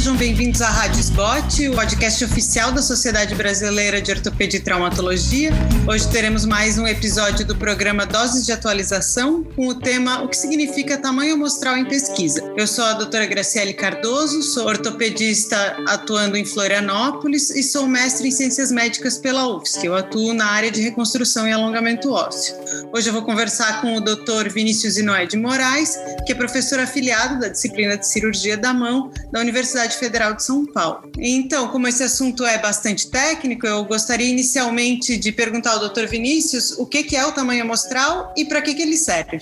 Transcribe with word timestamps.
sejam 0.00 0.16
bem-vindos 0.16 0.62
à 0.62 0.70
Rádio 0.70 0.98
Spot, 0.98 1.68
o 1.70 1.74
podcast 1.74 2.24
oficial 2.24 2.72
da 2.72 2.80
Sociedade 2.80 3.34
Brasileira 3.34 4.00
de 4.00 4.10
Ortopedia 4.10 4.58
e 4.58 4.62
Traumatologia. 4.62 5.50
Hoje 5.86 6.08
teremos 6.10 6.46
mais 6.46 6.78
um 6.78 6.86
episódio 6.86 7.46
do 7.46 7.54
programa 7.54 8.06
Doses 8.06 8.46
de 8.46 8.50
Atualização 8.50 9.44
com 9.44 9.68
o 9.68 9.74
tema 9.74 10.22
O 10.22 10.28
que 10.28 10.38
significa 10.38 10.96
tamanho 10.96 11.34
amostral 11.34 11.76
em 11.76 11.84
pesquisa. 11.84 12.42
Eu 12.56 12.66
sou 12.66 12.82
a 12.84 12.94
doutora 12.94 13.26
Graciele 13.26 13.74
Cardoso, 13.74 14.42
sou 14.42 14.68
ortopedista 14.68 15.76
atuando 15.86 16.38
em 16.38 16.46
Florianópolis 16.46 17.50
e 17.50 17.62
sou 17.62 17.86
mestre 17.86 18.28
em 18.28 18.30
Ciências 18.30 18.72
Médicas 18.72 19.18
pela 19.18 19.54
UFSC. 19.54 19.86
Eu 19.86 19.94
atuo 19.94 20.32
na 20.32 20.46
área 20.46 20.70
de 20.70 20.80
reconstrução 20.80 21.46
e 21.46 21.52
alongamento 21.52 22.10
ósseo. 22.10 22.56
Hoje 22.90 23.10
eu 23.10 23.12
vou 23.12 23.22
conversar 23.22 23.82
com 23.82 23.96
o 23.96 24.00
doutor 24.00 24.48
Vinícius 24.48 24.96
Inoé 24.96 25.26
de 25.26 25.36
Moraes, 25.36 25.98
que 26.24 26.32
é 26.32 26.34
professor 26.34 26.80
afiliado 26.80 27.38
da 27.38 27.48
disciplina 27.48 27.98
de 27.98 28.08
cirurgia 28.08 28.56
da 28.56 28.72
mão 28.72 29.10
da 29.30 29.40
Universidade 29.40 29.89
Federal 29.98 30.34
de 30.34 30.42
São 30.42 30.64
Paulo. 30.66 31.10
Então, 31.18 31.68
como 31.68 31.88
esse 31.88 32.02
assunto 32.02 32.44
é 32.44 32.58
bastante 32.58 33.10
técnico, 33.10 33.66
eu 33.66 33.84
gostaria 33.84 34.28
inicialmente 34.28 35.16
de 35.16 35.32
perguntar 35.32 35.72
ao 35.72 35.88
Dr. 35.88 36.06
Vinícius 36.06 36.72
o 36.78 36.86
que 36.86 37.16
é 37.16 37.24
o 37.24 37.32
tamanho 37.32 37.62
amostral 37.62 38.32
e 38.36 38.44
para 38.44 38.60
que, 38.62 38.74
que 38.74 38.82
ele 38.82 38.96
serve. 38.96 39.40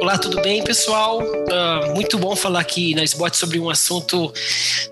Olá, 0.00 0.16
tudo 0.16 0.40
bem, 0.40 0.62
pessoal? 0.62 1.20
Uh, 1.20 1.94
muito 1.94 2.16
bom 2.18 2.36
falar 2.36 2.60
aqui 2.60 2.94
na 2.94 3.02
SBOT 3.02 3.36
sobre 3.36 3.58
um 3.58 3.68
assunto 3.68 4.32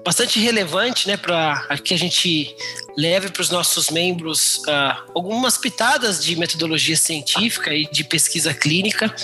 bastante 0.05 0.41
relevante, 0.41 1.07
né, 1.07 1.17
para 1.17 1.79
que 1.83 1.95
a 1.95 1.97
gente 1.97 2.55
leve 2.97 3.31
para 3.31 3.43
os 3.43 3.51
nossos 3.51 3.91
membros 3.91 4.59
uh, 4.59 5.11
algumas 5.15 5.59
pitadas 5.59 6.25
de 6.25 6.35
metodologia 6.37 6.97
científica 6.97 7.75
e 7.75 7.87
de 7.91 8.03
pesquisa 8.05 8.55
clínica. 8.55 9.15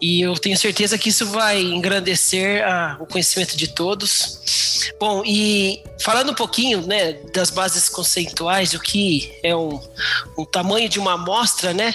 E 0.00 0.20
eu 0.20 0.34
tenho 0.34 0.56
certeza 0.56 0.98
que 0.98 1.08
isso 1.08 1.26
vai 1.26 1.60
engrandecer 1.60 2.62
uh, 2.62 3.02
o 3.02 3.06
conhecimento 3.06 3.56
de 3.56 3.68
todos. 3.68 4.40
Bom, 4.98 5.22
e 5.24 5.82
falando 6.00 6.32
um 6.32 6.34
pouquinho 6.34 6.86
né, 6.86 7.12
das 7.34 7.50
bases 7.50 7.88
conceituais, 7.88 8.74
o 8.74 8.80
que 8.80 9.32
é 9.42 9.54
um, 9.54 9.80
um 10.38 10.44
tamanho 10.44 10.88
de 10.88 10.98
uma 10.98 11.14
amostra, 11.14 11.72
né? 11.72 11.94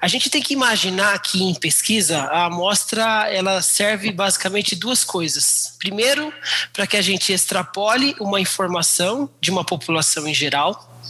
A 0.00 0.08
gente 0.08 0.30
tem 0.30 0.42
que 0.42 0.54
imaginar 0.54 1.18
que 1.20 1.42
em 1.42 1.54
pesquisa 1.54 2.20
a 2.20 2.46
amostra 2.46 3.28
ela 3.30 3.60
serve 3.60 4.10
basicamente 4.12 4.76
duas 4.76 5.04
coisas. 5.04 5.74
Primeiro, 5.78 6.32
para 6.72 6.86
que 6.86 6.96
a 6.96 7.02
gente 7.02 7.32
extrapole 7.32 8.14
uma 8.20 8.40
informação 8.40 9.30
de 9.40 9.50
uma 9.50 9.64
população 9.64 10.26
em 10.26 10.34
geral. 10.38 11.02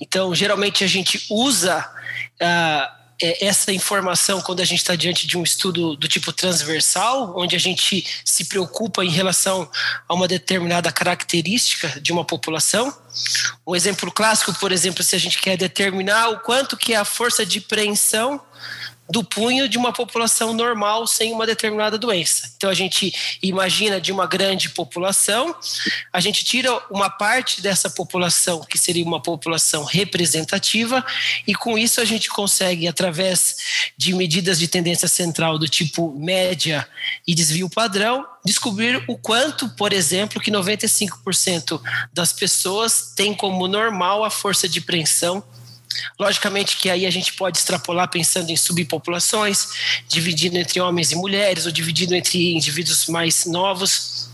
Então, 0.00 0.34
geralmente 0.34 0.84
a 0.84 0.86
gente 0.86 1.24
usa 1.30 1.80
uh, 1.80 2.96
essa 3.18 3.72
informação 3.72 4.42
quando 4.42 4.60
a 4.60 4.64
gente 4.64 4.80
está 4.80 4.94
diante 4.94 5.26
de 5.26 5.38
um 5.38 5.42
estudo 5.42 5.96
do 5.96 6.06
tipo 6.06 6.32
transversal, 6.32 7.34
onde 7.36 7.56
a 7.56 7.58
gente 7.58 8.06
se 8.24 8.44
preocupa 8.44 9.04
em 9.04 9.08
relação 9.08 9.70
a 10.06 10.14
uma 10.14 10.28
determinada 10.28 10.92
característica 10.92 12.00
de 12.00 12.12
uma 12.12 12.24
população. 12.24 12.94
Um 13.66 13.74
exemplo 13.74 14.12
clássico, 14.12 14.52
por 14.54 14.70
exemplo, 14.70 15.02
se 15.02 15.16
a 15.16 15.18
gente 15.18 15.40
quer 15.40 15.56
determinar 15.56 16.28
o 16.28 16.40
quanto 16.40 16.76
que 16.76 16.92
é 16.92 16.96
a 16.96 17.04
força 17.04 17.46
de 17.46 17.60
preensão 17.60 18.40
do 19.08 19.22
punho 19.22 19.68
de 19.68 19.78
uma 19.78 19.92
população 19.92 20.52
normal 20.52 21.06
sem 21.06 21.32
uma 21.32 21.46
determinada 21.46 21.96
doença. 21.96 22.50
Então 22.56 22.68
a 22.68 22.74
gente 22.74 23.14
imagina 23.42 24.00
de 24.00 24.10
uma 24.12 24.26
grande 24.26 24.70
população, 24.70 25.54
a 26.12 26.20
gente 26.20 26.44
tira 26.44 26.72
uma 26.90 27.08
parte 27.08 27.60
dessa 27.60 27.88
população, 27.88 28.64
que 28.64 28.78
seria 28.78 29.04
uma 29.04 29.22
população 29.22 29.84
representativa, 29.84 31.04
e 31.46 31.54
com 31.54 31.78
isso 31.78 32.00
a 32.00 32.04
gente 32.04 32.28
consegue, 32.28 32.88
através 32.88 33.56
de 33.96 34.14
medidas 34.14 34.58
de 34.58 34.68
tendência 34.68 35.08
central 35.08 35.58
do 35.58 35.68
tipo 35.68 36.12
média 36.18 36.86
e 37.26 37.34
desvio 37.34 37.70
padrão, 37.70 38.26
descobrir 38.44 39.02
o 39.08 39.16
quanto, 39.16 39.68
por 39.70 39.92
exemplo, 39.92 40.40
que 40.40 40.50
95% 40.50 41.80
das 42.12 42.32
pessoas 42.32 43.12
têm 43.14 43.34
como 43.34 43.68
normal 43.68 44.24
a 44.24 44.30
força 44.30 44.68
de 44.68 44.80
preensão 44.80 45.44
Logicamente 46.18 46.76
que 46.76 46.90
aí 46.90 47.06
a 47.06 47.10
gente 47.10 47.32
pode 47.34 47.58
extrapolar 47.58 48.08
pensando 48.08 48.50
em 48.50 48.56
subpopulações, 48.56 49.68
dividindo 50.08 50.58
entre 50.58 50.80
homens 50.80 51.12
e 51.12 51.16
mulheres, 51.16 51.66
ou 51.66 51.72
dividindo 51.72 52.14
entre 52.14 52.54
indivíduos 52.54 53.06
mais 53.06 53.46
novos 53.46 54.30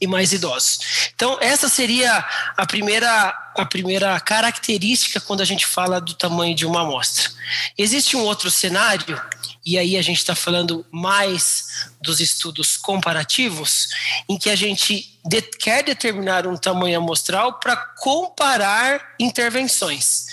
e 0.00 0.06
mais 0.06 0.32
idosos. 0.32 0.80
Então, 1.14 1.38
essa 1.40 1.68
seria 1.68 2.24
a 2.56 2.66
primeira, 2.66 3.10
a 3.56 3.64
primeira 3.64 4.18
característica 4.20 5.20
quando 5.20 5.40
a 5.40 5.44
gente 5.44 5.66
fala 5.66 6.00
do 6.00 6.14
tamanho 6.14 6.54
de 6.54 6.64
uma 6.64 6.82
amostra. 6.82 7.30
Existe 7.76 8.16
um 8.16 8.20
outro 8.20 8.50
cenário, 8.50 9.20
e 9.66 9.76
aí 9.76 9.96
a 9.96 10.02
gente 10.02 10.18
está 10.18 10.34
falando 10.34 10.86
mais 10.90 11.88
dos 12.00 12.20
estudos 12.20 12.76
comparativos, 12.76 13.88
em 14.28 14.38
que 14.38 14.50
a 14.50 14.56
gente 14.56 15.17
de, 15.28 15.42
quer 15.42 15.84
determinar 15.84 16.46
um 16.46 16.56
tamanho 16.56 16.98
amostral 16.98 17.60
para 17.60 17.76
comparar 17.76 19.14
intervenções. 19.20 20.26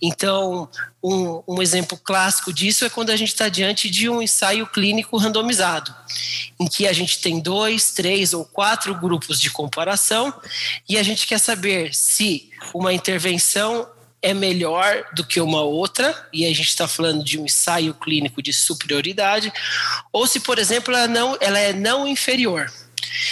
Então, 0.00 0.68
um, 1.02 1.42
um, 1.48 1.62
exemplo 1.62 1.96
clássico 1.96 2.52
disso 2.52 2.84
é 2.84 2.90
quando 2.90 3.10
a 3.10 3.16
gente 3.16 3.28
está 3.28 3.48
diante 3.48 3.88
de 3.88 4.10
um 4.10 4.20
ensaio 4.20 4.66
clínico 4.66 5.16
randomizado, 5.16 5.94
em 6.60 6.66
que 6.66 6.86
a 6.86 6.92
gente 6.92 7.18
tem 7.20 7.40
dois, 7.40 7.92
três 7.92 8.34
ou 8.34 8.44
quatro 8.44 8.94
grupos 8.94 9.40
de 9.40 9.50
comparação 9.50 10.34
e 10.86 10.98
a 10.98 11.02
gente 11.02 11.26
quer 11.26 11.38
saber 11.38 11.94
se 11.94 12.50
uma 12.74 12.92
intervenção 12.92 13.88
é 14.20 14.34
melhor 14.34 15.06
do 15.14 15.24
que 15.24 15.40
uma 15.40 15.62
outra, 15.62 16.28
e 16.32 16.44
a 16.44 16.48
gente 16.48 16.68
está 16.68 16.88
falando 16.88 17.22
de 17.22 17.38
um 17.38 17.44
ensaio 17.44 17.94
clínico 17.94 18.42
de 18.42 18.52
superioridade, 18.52 19.52
ou 20.12 20.26
se, 20.26 20.40
por 20.40 20.58
exemplo, 20.58 20.92
ela, 20.92 21.06
não, 21.06 21.36
ela 21.40 21.58
é 21.58 21.72
não 21.72 22.08
inferior. 22.08 22.68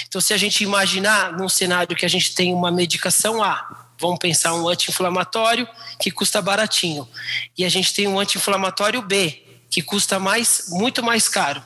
Então, 0.06 0.20
se 0.20 0.32
a 0.32 0.36
gente 0.36 0.62
imaginar 0.62 1.32
num 1.32 1.48
cenário 1.48 1.96
que 1.96 2.04
a 2.04 2.08
gente 2.08 2.34
tem 2.34 2.52
uma 2.52 2.70
medicação 2.70 3.42
A, 3.42 3.86
vamos 4.00 4.18
pensar 4.18 4.54
um 4.54 4.68
anti-inflamatório 4.68 5.68
que 6.00 6.10
custa 6.10 6.42
baratinho, 6.42 7.08
e 7.56 7.64
a 7.64 7.68
gente 7.68 7.92
tem 7.94 8.06
um 8.08 8.18
anti-inflamatório 8.18 9.02
B 9.02 9.42
que 9.70 9.82
custa 9.82 10.18
mais, 10.18 10.66
muito 10.68 11.02
mais 11.02 11.28
caro. 11.28 11.62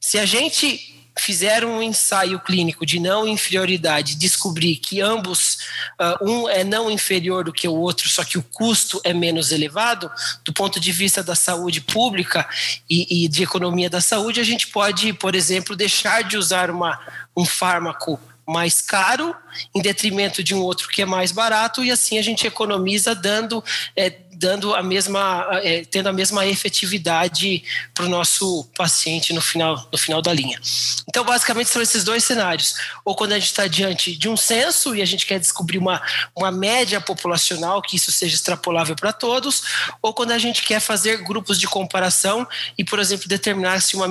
Se 0.00 0.18
a 0.18 0.26
gente 0.26 0.98
fizer 1.18 1.64
um 1.64 1.82
ensaio 1.82 2.38
clínico 2.40 2.86
de 2.86 2.98
não 3.00 3.26
inferioridade, 3.26 4.14
descobrir 4.14 4.76
que 4.76 5.00
ambos, 5.00 5.58
uh, 6.00 6.24
um 6.28 6.48
é 6.48 6.62
não 6.64 6.90
inferior 6.90 7.44
do 7.44 7.52
que 7.52 7.66
o 7.66 7.74
outro, 7.74 8.08
só 8.08 8.24
que 8.24 8.38
o 8.38 8.42
custo 8.42 9.00
é 9.04 9.12
menos 9.12 9.50
elevado, 9.50 10.10
do 10.44 10.52
ponto 10.52 10.78
de 10.78 10.92
vista 10.92 11.22
da 11.22 11.34
saúde 11.34 11.80
pública 11.80 12.48
e, 12.88 13.24
e 13.24 13.28
de 13.28 13.42
economia 13.42 13.90
da 13.90 14.00
saúde, 14.00 14.40
a 14.40 14.44
gente 14.44 14.68
pode, 14.68 15.12
por 15.12 15.34
exemplo, 15.34 15.76
deixar 15.76 16.22
de 16.22 16.36
usar 16.36 16.70
uma, 16.70 16.98
um 17.38 17.44
fármaco 17.44 18.18
mais 18.44 18.82
caro 18.82 19.36
em 19.74 19.80
detrimento 19.80 20.42
de 20.42 20.54
um 20.54 20.60
outro 20.60 20.88
que 20.88 21.02
é 21.02 21.06
mais 21.06 21.30
barato 21.30 21.84
e 21.84 21.90
assim 21.90 22.18
a 22.18 22.22
gente 22.22 22.46
economiza 22.46 23.14
dando 23.14 23.62
é, 23.94 24.10
dando 24.38 24.72
a 24.74 24.82
mesma 24.82 25.48
é, 25.62 25.84
tendo 25.84 26.08
a 26.08 26.12
mesma 26.12 26.46
efetividade 26.46 27.64
para 27.92 28.04
o 28.04 28.08
nosso 28.08 28.64
paciente 28.76 29.32
no 29.32 29.40
final 29.40 29.88
no 29.90 29.98
final 29.98 30.22
da 30.22 30.32
linha. 30.32 30.60
Então 31.08 31.24
basicamente 31.24 31.68
são 31.68 31.82
esses 31.82 32.04
dois 32.04 32.22
cenários. 32.22 32.74
Ou 33.04 33.16
quando 33.16 33.32
a 33.32 33.38
gente 33.38 33.48
está 33.48 33.66
diante 33.66 34.16
de 34.16 34.28
um 34.28 34.36
censo 34.36 34.94
e 34.94 35.02
a 35.02 35.04
gente 35.04 35.26
quer 35.26 35.40
descobrir 35.40 35.78
uma, 35.78 36.00
uma 36.36 36.52
média 36.52 37.00
populacional 37.00 37.82
que 37.82 37.96
isso 37.96 38.12
seja 38.12 38.36
extrapolável 38.36 38.94
para 38.94 39.12
todos 39.12 39.62
ou 40.00 40.14
quando 40.14 40.30
a 40.30 40.38
gente 40.38 40.62
quer 40.62 40.80
fazer 40.80 41.18
grupos 41.24 41.58
de 41.58 41.66
comparação 41.66 42.46
e 42.76 42.84
por 42.84 43.00
exemplo 43.00 43.28
determinar 43.28 43.80
se 43.80 43.96
uma 43.96 44.06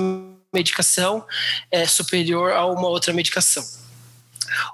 medicação 0.52 1.24
é 1.70 1.86
superior 1.86 2.52
a 2.52 2.66
uma 2.66 2.88
outra 2.88 3.12
medicação 3.12 3.64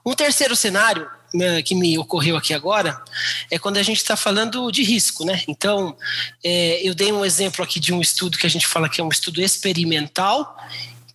um 0.04 0.14
terceiro 0.14 0.54
cenário 0.56 1.08
né, 1.34 1.62
que 1.62 1.74
me 1.74 1.98
ocorreu 1.98 2.36
aqui 2.36 2.54
agora 2.54 3.02
é 3.50 3.58
quando 3.58 3.76
a 3.76 3.82
gente 3.82 3.96
está 3.96 4.16
falando 4.16 4.70
de 4.70 4.82
risco, 4.82 5.24
né? 5.24 5.42
Então, 5.48 5.96
é, 6.42 6.80
eu 6.86 6.94
dei 6.94 7.12
um 7.12 7.24
exemplo 7.24 7.64
aqui 7.64 7.80
de 7.80 7.92
um 7.92 8.00
estudo 8.00 8.38
que 8.38 8.46
a 8.46 8.50
gente 8.50 8.66
fala 8.66 8.88
que 8.88 9.00
é 9.00 9.04
um 9.04 9.08
estudo 9.08 9.42
experimental, 9.42 10.56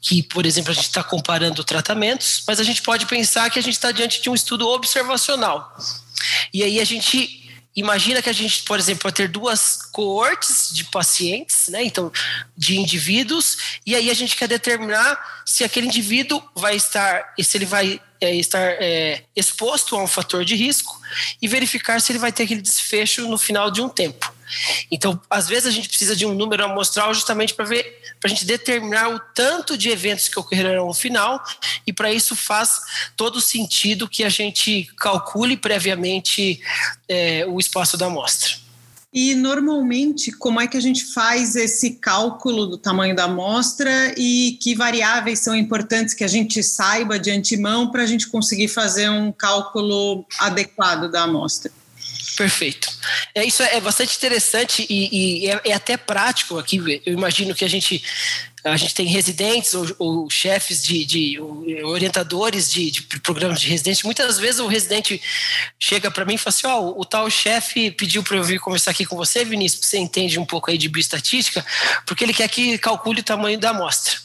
que, 0.02 0.22
por 0.24 0.46
exemplo, 0.46 0.72
a 0.72 0.74
gente 0.74 0.88
está 0.88 1.04
comparando 1.04 1.64
tratamentos, 1.64 2.44
mas 2.48 2.60
a 2.60 2.64
gente 2.64 2.82
pode 2.82 3.06
pensar 3.06 3.50
que 3.50 3.60
a 3.60 3.62
gente 3.62 3.76
está 3.76 3.92
diante 3.92 4.22
de 4.22 4.30
um 4.30 4.36
estudo 4.36 4.68
observacional. 4.68 5.74
E 6.54 6.64
aí 6.64 6.80
a 6.80 6.86
gente 6.86 7.49
Imagina 7.80 8.22
que 8.22 8.30
a 8.30 8.34
gente, 8.34 8.64
por 8.64 8.78
exemplo, 8.78 9.04
vai 9.04 9.12
ter 9.14 9.30
duas 9.30 9.78
coortes 9.94 10.70
de 10.74 10.84
pacientes, 10.84 11.70
né? 11.70 11.82
Então, 11.82 12.12
de 12.58 12.78
indivíduos, 12.78 13.80
e 13.86 13.96
aí 13.96 14.10
a 14.10 14.14
gente 14.14 14.36
quer 14.36 14.50
determinar 14.50 15.42
se 15.46 15.64
aquele 15.64 15.88
indivíduo 15.88 16.44
vai 16.54 16.76
estar, 16.76 17.34
se 17.42 17.58
ele 17.58 17.66
vai 17.66 18.02
é, 18.20 18.36
estar 18.36 18.60
é, 18.60 19.24
exposto 19.34 19.96
a 19.96 20.04
um 20.04 20.08
fator 20.08 20.44
de 20.44 20.56
risco 20.56 21.00
e 21.42 21.48
verificar 21.48 22.02
se 22.02 22.12
ele 22.12 22.20
vai 22.20 22.34
ter 22.34 22.44
aquele 22.44 22.62
desfecho 22.62 23.26
no 23.30 23.38
final 23.38 23.72
de 23.72 23.82
um 23.82 23.88
tempo. 23.88 24.30
Então, 24.92 25.20
às 25.30 25.48
vezes 25.48 25.68
a 25.68 25.72
gente 25.72 25.90
precisa 25.90 26.16
de 26.16 26.26
um 26.26 26.34
número 26.34 26.64
amostral 26.64 27.14
justamente 27.14 27.54
para 27.54 27.66
ver, 27.66 28.02
para 28.20 28.30
a 28.30 28.34
gente 28.34 28.46
determinar 28.46 29.10
o 29.10 29.20
tanto 29.34 29.78
de 29.78 29.90
eventos 29.90 30.28
que 30.28 30.40
ocorrerão 30.40 30.88
no 30.88 30.94
final, 30.94 31.44
e 31.86 31.94
para 31.94 32.12
isso 32.12 32.36
faz 32.36 32.80
todo 33.16 33.42
sentido 33.42 34.08
que 34.08 34.24
a 34.24 34.30
gente 34.30 34.90
calcule 34.98 35.58
previamente 35.58 36.62
é, 37.08 37.46
o 37.48 37.60
espaço 37.60 37.98
da 37.98 38.08
amostra. 38.08 38.70
E 39.12 39.34
normalmente, 39.34 40.32
como 40.32 40.62
é 40.62 40.68
que 40.68 40.78
a 40.78 40.82
gente 40.82 41.04
faz 41.06 41.56
esse 41.56 41.96
cálculo 41.96 42.68
do 42.68 42.78
tamanho 42.78 43.16
da 43.16 43.24
amostra 43.24 44.14
e 44.16 44.58
que 44.62 44.76
variáveis 44.76 45.40
são 45.40 45.56
importantes 45.56 46.14
que 46.14 46.24
a 46.24 46.28
gente 46.28 46.62
saiba 46.62 47.18
de 47.18 47.32
antemão 47.32 47.90
para 47.90 48.04
a 48.04 48.06
gente 48.06 48.28
conseguir 48.28 48.68
fazer 48.68 49.10
um 49.10 49.32
cálculo 49.32 50.24
adequado 50.38 51.10
da 51.10 51.24
amostra? 51.24 51.72
Perfeito. 52.40 52.90
É, 53.36 53.44
isso 53.44 53.62
é 53.62 53.82
bastante 53.82 54.16
interessante 54.16 54.88
e, 54.90 55.44
e 55.44 55.50
é, 55.50 55.62
é, 55.66 55.74
até 55.74 55.98
prático 55.98 56.58
aqui. 56.58 57.02
Eu 57.06 57.12
imagino 57.12 57.54
que 57.54 57.66
a 57.66 57.68
gente 57.68 58.02
a 58.64 58.78
gente 58.78 58.96
tem 58.96 59.06
residentes 59.08 59.74
ou, 59.74 59.94
ou 60.00 60.30
chefes 60.30 60.82
de, 60.82 61.04
de 61.04 61.40
orientadores 61.84 62.72
de, 62.72 62.92
de, 62.92 63.02
programas 63.20 63.60
de 63.60 63.68
residência. 63.68 64.06
Muitas 64.06 64.40
vezes 64.40 64.62
o 64.62 64.68
residente 64.68 65.22
chega 65.78 66.10
para 66.10 66.24
mim 66.24 66.36
e 66.36 66.38
fala 66.38 66.56
assim: 66.56 66.68
Ó, 66.68 66.80
oh, 66.80 67.02
o 67.02 67.04
tal 67.04 67.30
chefe 67.30 67.92
pediu 67.92 68.24
para 68.24 68.38
eu 68.38 68.44
vir 68.44 68.62
conversar 68.62 68.92
aqui 68.92 69.06
com 69.06 69.18
você, 69.18 69.44
Vinícius, 69.44 69.86
você 69.86 69.98
entende 69.98 70.40
um 70.40 70.46
pouco 70.46 70.72
aí 70.72 70.78
de 70.78 70.88
bioestatística, 70.88 71.66
porque 72.06 72.24
ele 72.24 72.34
quer 72.34 72.48
que 72.48 72.78
calcule 72.78 73.20
o 73.20 73.24
tamanho 73.24 73.60
da 73.60 73.72
amostra. 73.72 74.16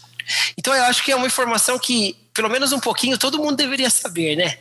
Então 0.57 0.73
eu 0.73 0.85
acho 0.85 1.03
que 1.03 1.11
é 1.11 1.17
uma 1.17 1.27
informação 1.27 1.81
que 1.81 2.17
pelo 2.35 2.51
menos 2.51 2.73
um 2.73 2.81
pouquinho 2.81 3.17
todo 3.17 3.39
mundo 3.39 3.57
deveria 3.57 3.89
saber, 3.89 4.37
né? 4.37 4.59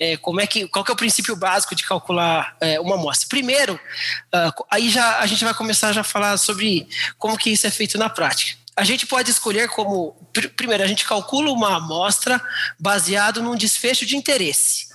É, 0.00 0.16
como 0.16 0.40
é 0.40 0.46
que, 0.46 0.66
qual 0.66 0.82
que 0.82 0.90
é 0.90 0.94
o 0.94 0.96
princípio 0.96 1.36
básico 1.36 1.74
de 1.74 1.84
calcular 1.84 2.56
é, 2.58 2.80
uma 2.80 2.94
amostra? 2.94 3.28
Primeiro, 3.28 3.74
uh, 3.74 4.64
aí 4.70 4.88
já 4.88 5.18
a 5.18 5.26
gente 5.26 5.44
vai 5.44 5.52
começar 5.52 5.92
já 5.92 6.00
a 6.00 6.04
falar 6.04 6.38
sobre 6.38 6.88
como 7.18 7.36
que 7.36 7.50
isso 7.50 7.66
é 7.66 7.70
feito 7.70 7.98
na 7.98 8.08
prática. 8.08 8.58
A 8.74 8.82
gente 8.82 9.06
pode 9.06 9.30
escolher 9.30 9.68
como 9.68 10.16
primeiro 10.56 10.82
a 10.82 10.86
gente 10.86 11.04
calcula 11.04 11.52
uma 11.52 11.76
amostra 11.76 12.40
baseado 12.78 13.42
num 13.42 13.54
desfecho 13.54 14.06
de 14.06 14.16
interesse. 14.16 14.86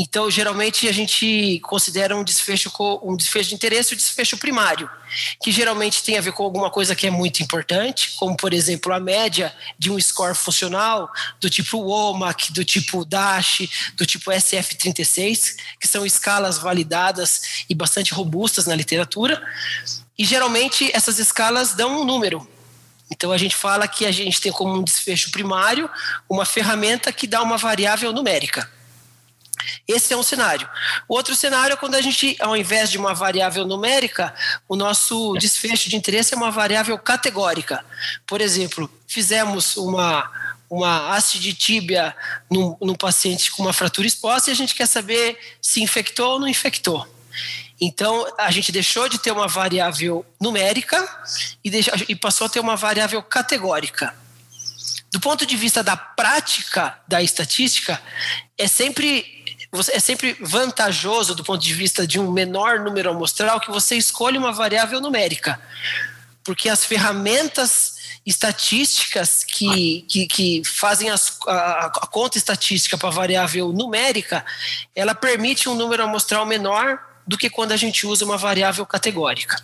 Então, 0.00 0.30
geralmente 0.30 0.86
a 0.86 0.92
gente 0.92 1.58
considera 1.64 2.16
um 2.16 2.22
desfecho 2.22 2.70
um 3.02 3.16
desfecho 3.16 3.48
de 3.48 3.56
interesse 3.56 3.94
o 3.94 3.96
desfecho 3.96 4.38
primário, 4.38 4.88
que 5.42 5.50
geralmente 5.50 6.04
tem 6.04 6.16
a 6.16 6.20
ver 6.20 6.30
com 6.30 6.44
alguma 6.44 6.70
coisa 6.70 6.94
que 6.94 7.08
é 7.08 7.10
muito 7.10 7.42
importante, 7.42 8.14
como 8.16 8.36
por 8.36 8.54
exemplo 8.54 8.92
a 8.92 9.00
média 9.00 9.52
de 9.76 9.90
um 9.90 10.00
score 10.00 10.36
funcional 10.36 11.10
do 11.40 11.50
tipo 11.50 11.78
WOMAC, 11.78 12.52
do 12.52 12.64
tipo 12.64 13.04
DASH, 13.04 13.68
do 13.96 14.06
tipo 14.06 14.30
SF36, 14.30 15.56
que 15.80 15.88
são 15.88 16.06
escalas 16.06 16.58
validadas 16.58 17.64
e 17.68 17.74
bastante 17.74 18.14
robustas 18.14 18.66
na 18.66 18.76
literatura. 18.76 19.42
E 20.16 20.24
geralmente 20.24 20.92
essas 20.94 21.18
escalas 21.18 21.74
dão 21.74 22.02
um 22.02 22.04
número. 22.04 22.48
Então 23.10 23.32
a 23.32 23.36
gente 23.36 23.56
fala 23.56 23.88
que 23.88 24.06
a 24.06 24.12
gente 24.12 24.40
tem 24.40 24.52
como 24.52 24.78
um 24.78 24.84
desfecho 24.84 25.32
primário 25.32 25.90
uma 26.30 26.44
ferramenta 26.44 27.12
que 27.12 27.26
dá 27.26 27.42
uma 27.42 27.56
variável 27.56 28.12
numérica. 28.12 28.77
Esse 29.88 30.12
é 30.12 30.16
um 30.18 30.22
cenário. 30.22 30.68
O 31.08 31.14
outro 31.14 31.34
cenário 31.34 31.72
é 31.72 31.76
quando 31.76 31.94
a 31.94 32.02
gente, 32.02 32.36
ao 32.40 32.54
invés 32.54 32.90
de 32.90 32.98
uma 32.98 33.14
variável 33.14 33.66
numérica, 33.66 34.34
o 34.68 34.76
nosso 34.76 35.32
desfecho 35.38 35.88
de 35.88 35.96
interesse 35.96 36.34
é 36.34 36.36
uma 36.36 36.50
variável 36.50 36.98
categórica. 36.98 37.82
Por 38.26 38.42
exemplo, 38.42 38.90
fizemos 39.06 39.78
uma, 39.78 40.30
uma 40.68 41.14
haste 41.14 41.40
de 41.40 41.54
tíbia 41.54 42.14
num, 42.50 42.76
num 42.82 42.94
paciente 42.94 43.50
com 43.50 43.62
uma 43.62 43.72
fratura 43.72 44.06
exposta 44.06 44.50
e 44.50 44.52
a 44.52 44.56
gente 44.56 44.74
quer 44.74 44.86
saber 44.86 45.38
se 45.62 45.82
infectou 45.82 46.32
ou 46.32 46.40
não 46.40 46.48
infectou. 46.48 47.08
Então, 47.80 48.30
a 48.36 48.50
gente 48.50 48.70
deixou 48.70 49.08
de 49.08 49.18
ter 49.18 49.30
uma 49.30 49.48
variável 49.48 50.26
numérica 50.38 51.02
e, 51.64 51.70
deixou, 51.70 51.94
e 52.06 52.14
passou 52.14 52.46
a 52.46 52.50
ter 52.50 52.60
uma 52.60 52.76
variável 52.76 53.22
categórica. 53.22 54.14
Do 55.10 55.20
ponto 55.20 55.46
de 55.46 55.56
vista 55.56 55.82
da 55.82 55.96
prática 55.96 56.98
da 57.08 57.22
estatística, 57.22 57.98
é 58.58 58.68
sempre 58.68 59.37
é 59.92 60.00
sempre 60.00 60.36
vantajoso 60.40 61.34
do 61.34 61.44
ponto 61.44 61.62
de 61.62 61.74
vista 61.74 62.06
de 62.06 62.18
um 62.18 62.30
menor 62.30 62.80
número 62.80 63.10
amostral 63.10 63.60
que 63.60 63.70
você 63.70 63.96
escolha 63.96 64.38
uma 64.38 64.52
variável 64.52 65.00
numérica, 65.00 65.60
porque 66.42 66.68
as 66.68 66.84
ferramentas 66.84 67.98
estatísticas 68.24 69.44
que, 69.44 70.04
que, 70.08 70.26
que 70.26 70.62
fazem 70.64 71.08
as, 71.08 71.38
a, 71.46 71.86
a, 71.86 72.06
conta 72.10 72.36
estatística 72.36 72.96
para 72.98 73.08
variável 73.10 73.72
numérica, 73.72 74.44
ela 74.94 75.14
permite 75.14 75.68
um 75.68 75.74
número 75.74 76.02
amostral 76.02 76.44
menor 76.44 76.98
do 77.26 77.38
que 77.38 77.48
quando 77.48 77.72
a 77.72 77.76
gente 77.76 78.06
usa 78.06 78.24
uma 78.24 78.36
variável 78.36 78.84
categórica. 78.84 79.62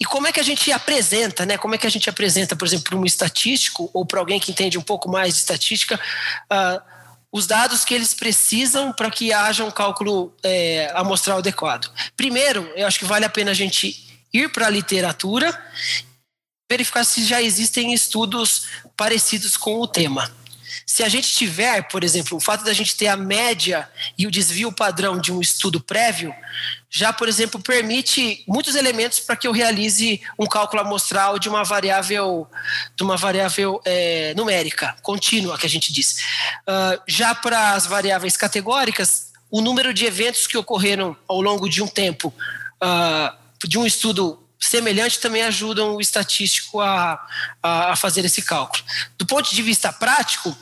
E 0.00 0.04
como 0.04 0.26
é 0.26 0.32
que 0.32 0.40
a 0.40 0.44
gente 0.44 0.70
apresenta, 0.72 1.44
né? 1.44 1.58
Como 1.58 1.74
é 1.74 1.78
que 1.78 1.86
a 1.86 1.90
gente 1.90 2.08
apresenta, 2.08 2.54
por 2.54 2.66
exemplo, 2.66 2.90
para 2.90 2.98
um 2.98 3.04
estatístico 3.04 3.90
ou 3.92 4.04
para 4.04 4.20
alguém 4.20 4.38
que 4.38 4.50
entende 4.50 4.78
um 4.78 4.82
pouco 4.82 5.08
mais 5.08 5.34
de 5.34 5.40
estatística, 5.40 5.98
uh, 6.50 6.97
os 7.30 7.46
dados 7.46 7.84
que 7.84 7.94
eles 7.94 8.14
precisam 8.14 8.92
para 8.92 9.10
que 9.10 9.32
haja 9.32 9.64
um 9.64 9.70
cálculo 9.70 10.34
é, 10.42 10.90
amostral 10.94 11.38
adequado. 11.38 11.92
Primeiro, 12.16 12.70
eu 12.74 12.86
acho 12.86 12.98
que 12.98 13.04
vale 13.04 13.24
a 13.24 13.30
pena 13.30 13.50
a 13.50 13.54
gente 13.54 14.08
ir 14.32 14.50
para 14.50 14.66
a 14.66 14.70
literatura, 14.70 15.56
verificar 16.70 17.04
se 17.04 17.24
já 17.24 17.40
existem 17.42 17.92
estudos 17.92 18.66
parecidos 18.96 19.56
com 19.56 19.80
o 19.80 19.86
tema. 19.86 20.30
Se 20.86 21.02
a 21.02 21.08
gente 21.08 21.34
tiver, 21.34 21.82
por 21.88 22.02
exemplo, 22.02 22.36
o 22.36 22.40
fato 22.40 22.64
da 22.64 22.72
gente 22.72 22.96
ter 22.96 23.08
a 23.08 23.16
média 23.16 23.88
e 24.16 24.26
o 24.26 24.30
desvio 24.30 24.72
padrão 24.72 25.18
de 25.18 25.32
um 25.32 25.40
estudo 25.40 25.80
prévio, 25.80 26.34
já, 26.90 27.12
por 27.12 27.28
exemplo, 27.28 27.60
permite 27.60 28.42
muitos 28.46 28.74
elementos 28.74 29.20
para 29.20 29.36
que 29.36 29.46
eu 29.46 29.52
realize 29.52 30.20
um 30.38 30.46
cálculo 30.46 30.80
amostral 30.82 31.38
de 31.38 31.48
uma 31.48 31.62
variável, 31.62 32.48
de 32.96 33.02
uma 33.02 33.16
variável 33.16 33.80
é, 33.84 34.32
numérica, 34.34 34.96
contínua, 35.02 35.58
que 35.58 35.66
a 35.66 35.68
gente 35.68 35.92
diz. 35.92 36.22
Uh, 36.62 37.00
já 37.06 37.34
para 37.34 37.72
as 37.72 37.86
variáveis 37.86 38.36
categóricas, 38.36 39.32
o 39.50 39.60
número 39.60 39.92
de 39.92 40.06
eventos 40.06 40.46
que 40.46 40.56
ocorreram 40.56 41.16
ao 41.26 41.42
longo 41.42 41.68
de 41.68 41.82
um 41.82 41.86
tempo, 41.86 42.32
uh, 42.82 43.66
de 43.66 43.78
um 43.78 43.84
estudo 43.84 44.42
semelhante 44.58 45.20
também 45.20 45.42
ajudam 45.42 45.94
o 45.94 46.00
estatístico 46.00 46.80
a, 46.80 47.24
a, 47.62 47.96
fazer 47.96 48.24
esse 48.24 48.42
cálculo. 48.42 48.82
Do 49.16 49.24
ponto 49.24 49.54
de 49.54 49.62
vista 49.62 49.92
prático, 49.92 50.56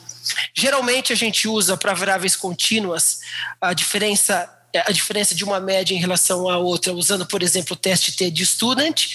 geralmente 0.55 1.13
a 1.13 1.17
gente 1.17 1.49
usa 1.49 1.77
para 1.77 1.95
variáveis 1.95 2.37
contínuas 2.37 3.21
a 3.61 3.73
diferença 3.73 4.53
a 4.87 4.93
diferença 4.93 5.35
de 5.35 5.45
uma 5.45 5.61
média 5.61 5.95
em 5.95 5.99
relação 5.99 6.49
à 6.49 6.59
outra, 6.59 6.93
usando, 6.93 7.25
por 7.27 7.43
exemplo, 7.43 7.75
o 7.75 7.77
teste 7.77 8.13
T 8.13 8.31
de 8.31 8.45
student, 8.45 9.07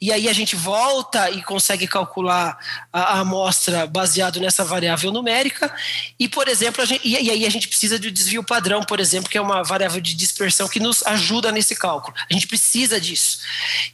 e 0.00 0.12
aí 0.12 0.28
a 0.28 0.32
gente 0.32 0.56
volta 0.56 1.30
e 1.30 1.42
consegue 1.42 1.86
calcular 1.86 2.58
a, 2.92 3.00
a 3.00 3.20
amostra 3.20 3.86
baseado 3.86 4.40
nessa 4.40 4.64
variável 4.64 5.10
numérica, 5.12 5.74
e, 6.18 6.28
por 6.28 6.48
exemplo, 6.48 6.84
gente, 6.86 7.06
e, 7.06 7.12
e 7.20 7.30
aí 7.30 7.46
a 7.46 7.50
gente 7.50 7.68
precisa 7.68 7.98
do 7.98 8.10
desvio 8.10 8.42
padrão, 8.42 8.82
por 8.82 9.00
exemplo, 9.00 9.28
que 9.28 9.38
é 9.38 9.40
uma 9.40 9.62
variável 9.62 10.00
de 10.00 10.14
dispersão 10.14 10.68
que 10.68 10.80
nos 10.80 11.04
ajuda 11.06 11.50
nesse 11.52 11.74
cálculo. 11.74 12.14
A 12.30 12.32
gente 12.32 12.46
precisa 12.46 13.00
disso. 13.00 13.38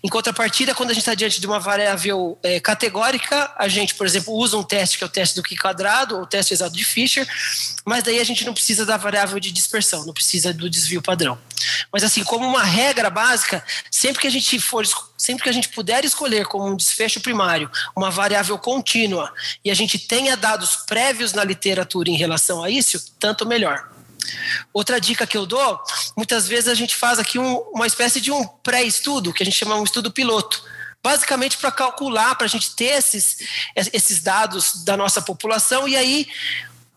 Em 0.02 0.08
contrapartida, 0.08 0.74
quando 0.74 0.90
a 0.90 0.92
gente 0.92 1.02
está 1.02 1.14
diante 1.14 1.40
de 1.40 1.46
uma 1.46 1.58
variável 1.58 2.38
é, 2.42 2.60
categórica, 2.60 3.52
a 3.56 3.68
gente, 3.68 3.94
por 3.94 4.06
exemplo, 4.06 4.34
usa 4.34 4.56
um 4.56 4.62
teste 4.62 4.98
que 4.98 5.04
é 5.04 5.06
o 5.06 5.10
teste 5.10 5.34
do 5.36 5.42
Q 5.42 5.56
quadrado, 5.56 6.16
ou 6.16 6.22
o 6.22 6.26
teste 6.26 6.52
exato 6.52 6.76
de 6.76 6.84
Fisher, 6.84 7.26
mas 7.84 8.02
daí 8.02 8.20
a 8.20 8.24
gente 8.24 8.44
não 8.44 8.52
precisa 8.54 8.84
da 8.84 8.96
variável 8.96 9.38
de 9.38 9.50
dispersão, 9.50 10.04
não 10.04 10.12
precisa 10.12 10.52
do 10.52 10.68
desvio 10.68 11.02
padrão. 11.08 11.38
Mas 11.90 12.04
assim, 12.04 12.22
como 12.22 12.46
uma 12.46 12.62
regra 12.62 13.08
básica, 13.08 13.64
sempre 13.90 14.20
que 14.20 14.26
a 14.26 14.30
gente 14.30 14.60
for, 14.60 14.86
sempre 15.16 15.42
que 15.42 15.48
a 15.48 15.52
gente 15.52 15.70
puder 15.70 16.04
escolher 16.04 16.44
como 16.44 16.66
um 16.66 16.76
desfecho 16.76 17.18
primário 17.22 17.70
uma 17.96 18.10
variável 18.10 18.58
contínua 18.58 19.32
e 19.64 19.70
a 19.70 19.74
gente 19.74 19.98
tenha 19.98 20.36
dados 20.36 20.76
prévios 20.86 21.32
na 21.32 21.42
literatura 21.42 22.10
em 22.10 22.16
relação 22.16 22.62
a 22.62 22.68
isso, 22.68 23.14
tanto 23.18 23.46
melhor. 23.46 23.88
Outra 24.70 25.00
dica 25.00 25.26
que 25.26 25.38
eu 25.38 25.46
dou, 25.46 25.80
muitas 26.14 26.46
vezes 26.46 26.68
a 26.68 26.74
gente 26.74 26.94
faz 26.94 27.18
aqui 27.18 27.38
um, 27.38 27.56
uma 27.72 27.86
espécie 27.86 28.20
de 28.20 28.30
um 28.30 28.46
pré-estudo, 28.46 29.32
que 29.32 29.42
a 29.42 29.46
gente 29.46 29.56
chama 29.56 29.76
um 29.76 29.84
estudo 29.84 30.12
piloto 30.12 30.62
basicamente 31.02 31.56
para 31.56 31.70
calcular, 31.70 32.34
para 32.34 32.44
a 32.44 32.48
gente 32.50 32.74
ter 32.74 32.98
esses, 32.98 33.38
esses 33.92 34.20
dados 34.20 34.84
da 34.84 34.96
nossa 34.96 35.22
população 35.22 35.88
e 35.88 35.96
aí 35.96 36.26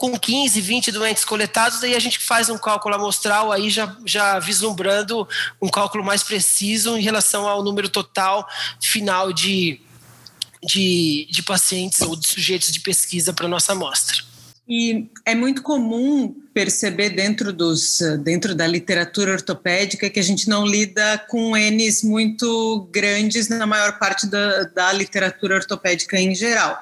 com 0.02 0.18
15, 0.18 0.60
20 0.60 0.92
doentes 0.92 1.24
coletados, 1.24 1.84
aí 1.84 1.94
a 1.94 2.00
gente 2.00 2.18
faz 2.18 2.50
um 2.50 2.58
cálculo 2.58 2.96
amostral, 2.96 3.52
aí 3.52 3.70
já, 3.70 3.96
já 4.04 4.40
vislumbrando 4.40 5.28
um 5.62 5.70
cálculo 5.70 6.04
mais 6.04 6.24
preciso 6.24 6.98
em 6.98 7.04
relação 7.04 7.48
ao 7.48 7.64
número 7.64 7.88
total 7.88 8.50
final 8.80 9.32
de, 9.32 9.80
de, 10.64 11.28
de 11.30 11.44
pacientes 11.44 12.02
ou 12.02 12.16
de 12.16 12.26
sujeitos 12.26 12.72
de 12.72 12.80
pesquisa 12.80 13.32
para 13.32 13.48
nossa 13.48 13.74
amostra. 13.74 14.18
E 14.68 15.08
é 15.24 15.36
muito 15.36 15.62
comum 15.62 16.34
perceber 16.52 17.12
dentro, 17.12 17.54
dos, 17.54 18.00
dentro 18.24 18.56
da 18.56 18.66
literatura 18.66 19.34
ortopédica 19.34 20.10
que 20.10 20.20
a 20.20 20.24
gente 20.24 20.50
não 20.50 20.66
lida 20.66 21.20
com 21.30 21.56
N's 21.56 22.02
muito 22.02 22.90
grandes 22.92 23.50
na 23.50 23.68
maior 23.68 24.00
parte 24.00 24.26
da, 24.26 24.64
da 24.64 24.94
literatura 24.94 25.58
ortopédica 25.58 26.20
em 26.20 26.34
geral. 26.34 26.82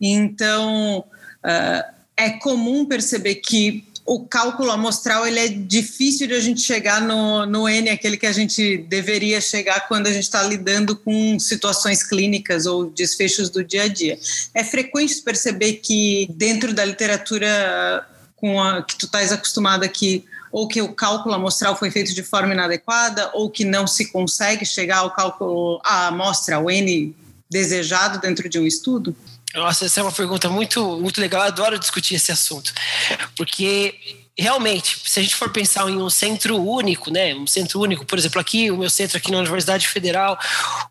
Então, 0.00 0.98
uh, 0.98 1.99
é 2.26 2.30
comum 2.30 2.84
perceber 2.84 3.36
que 3.36 3.84
o 4.04 4.26
cálculo 4.26 4.72
amostral 4.72 5.26
ele 5.26 5.38
é 5.38 5.48
difícil 5.48 6.26
de 6.26 6.34
a 6.34 6.40
gente 6.40 6.60
chegar 6.60 7.00
no, 7.00 7.46
no 7.46 7.68
N, 7.68 7.90
aquele 7.90 8.16
que 8.16 8.26
a 8.26 8.32
gente 8.32 8.78
deveria 8.78 9.40
chegar 9.40 9.86
quando 9.86 10.08
a 10.08 10.12
gente 10.12 10.24
está 10.24 10.42
lidando 10.42 10.96
com 10.96 11.38
situações 11.38 12.02
clínicas 12.02 12.66
ou 12.66 12.90
desfechos 12.90 13.48
do 13.50 13.62
dia 13.62 13.84
a 13.84 13.88
dia. 13.88 14.18
É 14.52 14.64
frequente 14.64 15.22
perceber 15.22 15.74
que 15.74 16.28
dentro 16.30 16.74
da 16.74 16.84
literatura 16.84 18.04
com 18.34 18.60
a, 18.60 18.82
que 18.82 18.96
tu 18.96 19.06
estás 19.06 19.30
acostumado 19.30 19.84
aqui, 19.84 20.24
ou 20.50 20.66
que 20.66 20.82
o 20.82 20.92
cálculo 20.92 21.34
amostral 21.34 21.76
foi 21.76 21.90
feito 21.90 22.12
de 22.12 22.22
forma 22.22 22.52
inadequada, 22.52 23.30
ou 23.34 23.48
que 23.48 23.64
não 23.64 23.86
se 23.86 24.10
consegue 24.10 24.64
chegar 24.64 24.98
ao 24.98 25.12
cálculo, 25.12 25.80
à 25.84 26.08
amostra, 26.08 26.56
ao 26.56 26.68
N 26.68 27.14
desejado 27.48 28.18
dentro 28.20 28.48
de 28.48 28.58
um 28.58 28.66
estudo? 28.66 29.14
Nossa, 29.54 29.86
essa 29.86 30.00
é 30.00 30.02
uma 30.02 30.12
pergunta 30.12 30.48
muito, 30.48 30.98
muito 31.00 31.20
legal. 31.20 31.42
Eu 31.42 31.48
adoro 31.48 31.78
discutir 31.78 32.14
esse 32.14 32.30
assunto, 32.30 32.72
porque 33.36 34.28
realmente, 34.40 34.98
se 35.04 35.20
a 35.20 35.22
gente 35.22 35.36
for 35.36 35.50
pensar 35.50 35.88
em 35.90 36.00
um 36.00 36.08
centro 36.08 36.56
único, 36.56 37.10
né, 37.10 37.34
um 37.34 37.46
centro 37.46 37.78
único, 37.78 38.06
por 38.06 38.18
exemplo, 38.18 38.40
aqui, 38.40 38.70
o 38.70 38.76
meu 38.76 38.88
centro 38.88 39.18
aqui 39.18 39.30
na 39.30 39.38
Universidade 39.38 39.86
Federal, 39.86 40.38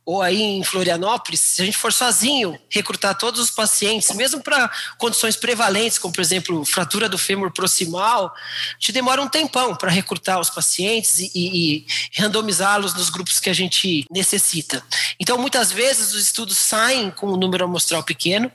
ou 0.05 0.21
aí 0.21 0.39
em 0.39 0.63
Florianópolis, 0.63 1.41
se 1.41 1.61
a 1.61 1.65
gente 1.65 1.77
for 1.77 1.91
sozinho 1.91 2.59
recrutar 2.69 3.17
todos 3.17 3.39
os 3.41 3.49
pacientes, 3.49 4.11
mesmo 4.15 4.41
para 4.43 4.69
condições 4.99 5.35
prevalentes, 5.35 5.97
como 5.97 6.13
por 6.13 6.21
exemplo, 6.21 6.63
fratura 6.63 7.09
do 7.09 7.17
fêmur 7.17 7.51
proximal, 7.51 8.27
a 8.27 8.73
gente 8.79 8.91
demora 8.91 9.19
um 9.19 9.27
tempão 9.27 9.75
para 9.75 9.89
recrutar 9.89 10.39
os 10.39 10.51
pacientes 10.51 11.17
e, 11.17 11.31
e, 11.33 11.85
randomizá-los 12.15 12.93
nos 12.93 13.09
grupos 13.09 13.39
que 13.39 13.49
a 13.49 13.53
gente 13.53 14.05
necessita. 14.11 14.83
Então, 15.19 15.39
muitas 15.39 15.71
vezes 15.71 16.13
os 16.13 16.21
estudos 16.21 16.57
saem 16.57 17.09
com 17.09 17.33
um 17.33 17.37
número 17.37 17.65
amostral 17.65 18.03
pequeno, 18.03 18.51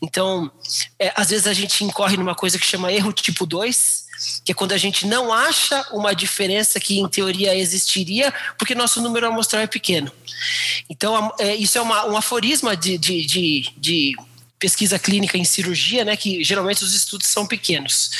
então, 0.00 0.50
é, 0.98 1.12
às 1.14 1.28
vezes 1.28 1.46
a 1.46 1.52
gente 1.52 1.84
incorre 1.84 2.16
numa 2.16 2.34
coisa 2.34 2.58
que 2.58 2.66
chama 2.66 2.90
erro 2.90 3.12
tipo 3.12 3.44
2, 3.44 4.07
que 4.44 4.52
é 4.52 4.54
quando 4.54 4.72
a 4.72 4.76
gente 4.76 5.06
não 5.06 5.32
acha 5.32 5.86
uma 5.92 6.14
diferença 6.14 6.80
que 6.80 6.98
em 6.98 7.08
teoria 7.08 7.54
existiria, 7.54 8.32
porque 8.58 8.74
nosso 8.74 9.00
número 9.00 9.26
amostral 9.26 9.62
é 9.62 9.66
pequeno. 9.66 10.10
Então, 10.88 11.32
é, 11.38 11.54
isso 11.54 11.78
é 11.78 11.80
uma, 11.80 12.06
um 12.06 12.16
aforisma 12.16 12.76
de, 12.76 12.98
de, 12.98 13.26
de, 13.26 13.72
de 13.76 14.16
pesquisa 14.58 14.98
clínica 14.98 15.38
em 15.38 15.44
cirurgia, 15.44 16.04
né, 16.04 16.16
que 16.16 16.42
geralmente 16.42 16.82
os 16.82 16.94
estudos 16.94 17.28
são 17.28 17.46
pequenos. 17.46 18.10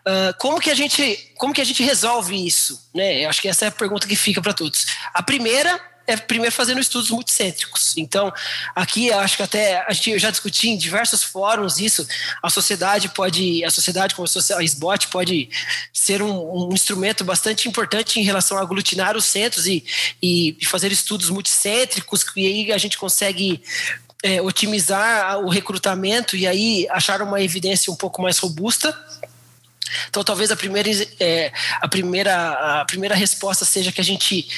Uh, 0.00 0.34
como 0.38 0.60
que 0.60 0.70
a 0.70 0.74
gente 0.74 1.30
como 1.36 1.52
que 1.52 1.60
a 1.60 1.64
gente 1.64 1.82
resolve 1.82 2.46
isso? 2.46 2.88
Né? 2.94 3.24
Eu 3.24 3.28
acho 3.28 3.42
que 3.42 3.48
essa 3.48 3.64
é 3.64 3.68
a 3.68 3.72
pergunta 3.72 4.06
que 4.06 4.16
fica 4.16 4.40
para 4.40 4.52
todos. 4.52 4.86
A 5.12 5.22
primeira 5.22 5.80
é 6.06 6.16
primeiro 6.16 6.54
fazendo 6.54 6.80
estudos 6.80 7.10
multicêntricos. 7.10 7.96
Então, 7.96 8.32
aqui 8.74 9.12
acho 9.12 9.36
que 9.36 9.42
até 9.42 9.84
a 9.86 9.92
gente 9.92 10.18
já 10.18 10.30
discuti 10.30 10.68
em 10.68 10.76
diversos 10.76 11.22
fóruns 11.22 11.78
isso. 11.78 12.06
A 12.42 12.50
sociedade 12.50 13.08
pode, 13.10 13.64
a 13.64 13.70
sociedade 13.70 14.14
como 14.14 14.26
a 14.26 14.62
SBOT 14.62 15.08
pode 15.08 15.48
ser 15.92 16.22
um, 16.22 16.68
um, 16.68 16.72
instrumento 16.72 17.24
bastante 17.24 17.68
importante 17.68 18.18
em 18.18 18.22
relação 18.24 18.58
a 18.58 18.62
aglutinar 18.62 19.16
os 19.16 19.24
centros 19.24 19.66
e, 19.66 19.84
e 20.20 20.56
fazer 20.64 20.90
estudos 20.92 21.30
multicêntricos, 21.30 22.24
e 22.36 22.46
aí 22.46 22.72
a 22.72 22.78
gente 22.78 22.98
consegue 22.98 23.62
é, 24.22 24.40
otimizar 24.40 25.38
o 25.40 25.48
recrutamento 25.48 26.36
e 26.36 26.46
aí 26.46 26.86
achar 26.90 27.20
uma 27.22 27.42
evidência 27.42 27.92
um 27.92 27.96
pouco 27.96 28.22
mais 28.22 28.38
robusta. 28.38 28.96
Então, 30.08 30.22
talvez 30.22 30.50
a 30.50 30.56
primeira, 30.56 30.88
é, 31.20 31.52
a 31.80 31.88
primeira, 31.88 32.80
a 32.80 32.84
primeira 32.84 33.14
resposta 33.14 33.64
seja 33.64 33.92
que 33.92 34.00
a 34.00 34.04
gente 34.04 34.48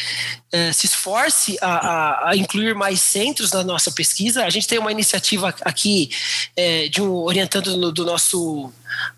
é, 0.52 0.73
se 0.73 0.87
esforce 0.87 1.59
a, 1.61 1.66
a, 1.66 2.31
a, 2.31 2.37
incluir 2.37 2.75
mais 2.75 3.00
centros 3.00 3.52
na 3.52 3.64
nossa 3.64 3.90
pesquisa. 3.90 4.45
A 4.45 4.50
gente 4.50 4.69
tem 4.69 4.78
uma 4.78 4.93
iniciativa 4.93 5.54
aqui 5.62 6.11
é, 6.57 6.88
de 6.88 7.02
um 7.02 7.12
orientando 7.12 7.76
no, 7.76 7.90
do 7.90 8.04
nosso 8.04 8.73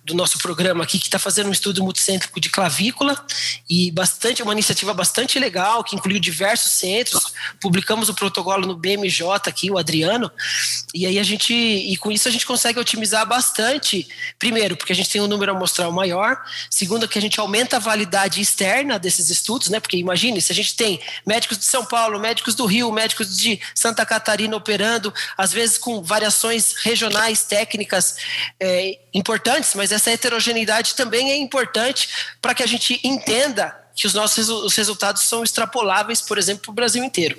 do 0.05 0.15
nosso 0.15 0.39
programa 0.39 0.85
aqui 0.85 0.99
que 0.99 1.07
está 1.07 1.19
fazendo 1.19 1.49
um 1.49 1.53
estudo 1.53 1.83
multicêntrico 1.83 2.41
de 2.41 2.49
clavícula 2.49 3.23
e 3.69 3.91
bastante 3.91 4.43
uma 4.43 4.53
iniciativa 4.53 4.95
bastante 4.95 5.39
legal 5.39 5.83
que 5.85 5.97
incluiu 5.97 6.19
diversos 6.19 6.73
centros. 6.73 7.33
Publicamos 7.61 8.09
o 8.09 8.15
protocolo 8.15 8.67
no 8.67 8.77
BMJ 8.77 9.27
aqui, 9.47 9.71
o 9.71 9.79
Adriano, 9.79 10.31
e 10.95 11.07
aí 11.07 11.19
a 11.19 11.23
gente 11.23 11.53
e 11.53 11.97
com 11.97 12.11
isso 12.11 12.29
a 12.29 12.31
gente 12.31 12.47
consegue 12.47 12.79
otimizar 12.79 13.27
bastante. 13.27 14.09
Primeiro, 14.39 14.77
porque 14.77 14.93
a 14.93 14.97
gente 14.97 15.11
tem 15.11 15.21
um 15.21 15.27
número 15.27 15.53
amostral 15.53 15.93
maior. 15.97 16.41
Segundo, 16.71 17.09
que 17.09 17.19
a 17.19 17.23
gente 17.23 17.41
aumenta 17.41 17.77
a 17.77 17.81
validade 17.81 18.41
externa 18.41 18.99
desses 18.99 19.31
estudos, 19.31 19.69
né? 19.69 19.81
Porque 19.81 19.97
imagine 19.97 20.41
se 20.41 20.53
a 20.53 20.55
gente 20.55 20.77
tem 20.77 21.01
médicos 21.27 21.59
de 21.59 21.65
São 21.65 21.85
Paulo, 21.85 22.21
médicos 22.21 22.55
do 22.55 22.67
Rio, 22.67 22.93
médicos 22.93 23.37
de 23.37 23.61
Santa 23.75 24.07
Catarina 24.07 24.57
operando, 24.57 25.13
às 25.37 25.53
vezes 25.53 25.79
com 25.79 26.03
variações 26.03 26.75
regionais 26.83 27.43
técnicas 27.43 28.17
é, 28.61 28.99
importantes, 29.13 29.75
mas 29.75 29.91
essa 29.91 30.11
heterogeneidade 30.11 30.95
também 30.95 31.31
é 31.31 31.37
importante 31.37 32.09
para 32.41 32.55
que 32.55 32.63
a 32.63 32.67
gente 32.67 33.01
entenda 33.03 33.75
que 33.97 34.07
os 34.07 34.13
nossos 34.13 34.49
os 34.51 34.75
resultados 34.77 35.23
são 35.23 35.43
extrapoláveis, 35.43 36.21
por 36.21 36.37
exemplo, 36.37 36.65
para 36.65 36.71
o 36.71 36.75
Brasil 36.75 37.03
inteiro. 37.03 37.39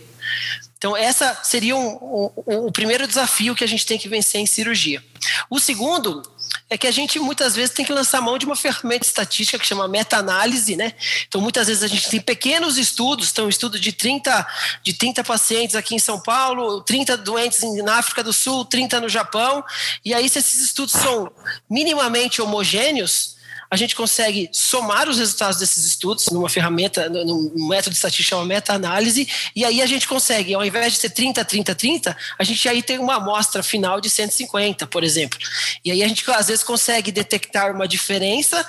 Então, 0.78 0.96
essa 0.96 1.40
seria 1.44 1.76
um, 1.76 2.32
um, 2.46 2.66
o 2.68 2.72
primeiro 2.72 3.08
desafio 3.08 3.56
que 3.56 3.64
a 3.64 3.68
gente 3.68 3.86
tem 3.86 3.98
que 3.98 4.08
vencer 4.08 4.40
em 4.40 4.46
cirurgia. 4.46 5.04
O 5.50 5.60
segundo 5.60 6.22
é 6.70 6.78
que 6.78 6.88
a 6.88 6.92
gente 6.92 7.20
muitas 7.20 7.56
vezes 7.56 7.74
tem 7.74 7.86
que 7.86 7.94
lançar 7.94 8.22
mão 8.22 8.38
de 8.38 8.46
uma 8.46 8.56
ferramenta 8.56 9.06
estatística 9.06 9.58
que 9.58 9.66
chama 9.66 9.88
meta-análise, 9.88 10.76
né? 10.76 10.94
Então, 11.28 11.40
muitas 11.40 11.68
vezes 11.68 11.84
a 11.84 11.88
gente 11.88 12.10
tem 12.10 12.20
pequenos 12.20 12.78
estudos, 12.78 13.32
então, 13.32 13.46
um 13.46 13.50
estudo 13.50 13.80
de 13.80 13.94
30, 13.94 14.46
de 14.84 14.94
30 14.94 15.24
pacientes 15.24 15.76
aqui 15.76 15.96
em 15.96 16.00
São 16.00 16.20
Paulo, 16.20 16.82
30 16.82 17.18
doentes 17.18 17.62
na 17.84 17.96
África 17.96 18.24
do 18.24 18.34
Sul, 18.34 18.66
30 18.66 19.02
no 19.02 19.10
Japão, 19.10 19.64
e 20.04 20.14
aí, 20.14 20.28
se 20.28 20.40
esses 20.40 20.62
estudos 20.62 20.94
são 20.94 21.32
minimamente 21.70 22.42
homogêneos, 22.42 23.37
a 23.70 23.76
gente 23.76 23.96
consegue 23.96 24.50
somar 24.52 25.10
os 25.10 25.18
resultados 25.18 25.60
desses 25.60 25.86
estudos 25.86 26.28
numa 26.28 26.50
ferramenta, 26.50 27.10
num 27.10 27.68
método 27.68 27.94
estatístico 27.94 28.30
chamado 28.30 28.48
meta-análise, 28.48 29.28
e 29.56 29.66
aí 29.66 29.82
a 29.82 29.86
gente 29.86 30.08
consegue, 30.08 30.54
ao 30.54 30.66
invés 30.66 30.94
de 30.94 31.00
ser 31.00 31.10
30, 31.10 31.44
30, 31.44 31.76
30, 31.76 32.18
a 32.38 32.44
gente 32.44 32.68
aí 32.70 32.82
tem 32.82 32.98
uma 32.98 33.16
amostra 33.16 33.62
final 33.62 34.00
de 34.00 34.10
150, 34.10 34.88
por 34.88 35.04
exemplo. 35.04 35.38
E 35.84 35.92
aí 35.92 36.04
a 36.04 36.08
gente 36.08 36.24
às 36.32 36.48
vezes 36.48 36.64
consegue 36.64 37.12
detectar 37.12 37.74
uma 37.74 37.88
diferença 37.88 38.66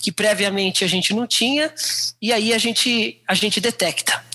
que 0.00 0.10
previamente 0.10 0.84
a 0.84 0.88
gente 0.88 1.14
não 1.14 1.26
tinha, 1.26 1.72
e 2.20 2.32
aí 2.32 2.52
a 2.52 2.58
gente, 2.58 3.20
a 3.26 3.34
gente 3.34 3.60
detecta. 3.60 4.29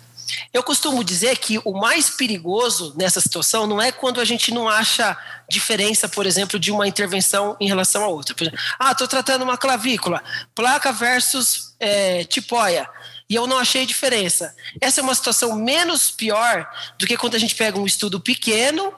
Eu 0.53 0.63
costumo 0.63 1.03
dizer 1.03 1.37
que 1.37 1.59
o 1.63 1.73
mais 1.73 2.09
perigoso 2.09 2.93
nessa 2.97 3.21
situação 3.21 3.67
não 3.67 3.81
é 3.81 3.91
quando 3.91 4.19
a 4.19 4.25
gente 4.25 4.53
não 4.53 4.67
acha 4.67 5.17
diferença, 5.49 6.09
por 6.09 6.25
exemplo, 6.25 6.59
de 6.59 6.71
uma 6.71 6.87
intervenção 6.87 7.55
em 7.59 7.67
relação 7.67 8.03
a 8.03 8.07
outra. 8.07 8.35
Exemplo, 8.39 8.59
ah, 8.79 8.91
estou 8.91 9.07
tratando 9.07 9.43
uma 9.43 9.57
clavícula, 9.57 10.23
placa 10.53 10.91
versus 10.91 11.75
é, 11.79 12.23
tipóia 12.23 12.89
e 13.29 13.35
eu 13.35 13.47
não 13.47 13.57
achei 13.57 13.85
diferença. 13.85 14.55
Essa 14.79 15.01
é 15.01 15.03
uma 15.03 15.15
situação 15.15 15.55
menos 15.55 16.11
pior 16.11 16.69
do 16.97 17.07
que 17.07 17.17
quando 17.17 17.35
a 17.35 17.39
gente 17.39 17.55
pega 17.55 17.79
um 17.79 17.85
estudo 17.85 18.19
pequeno 18.19 18.93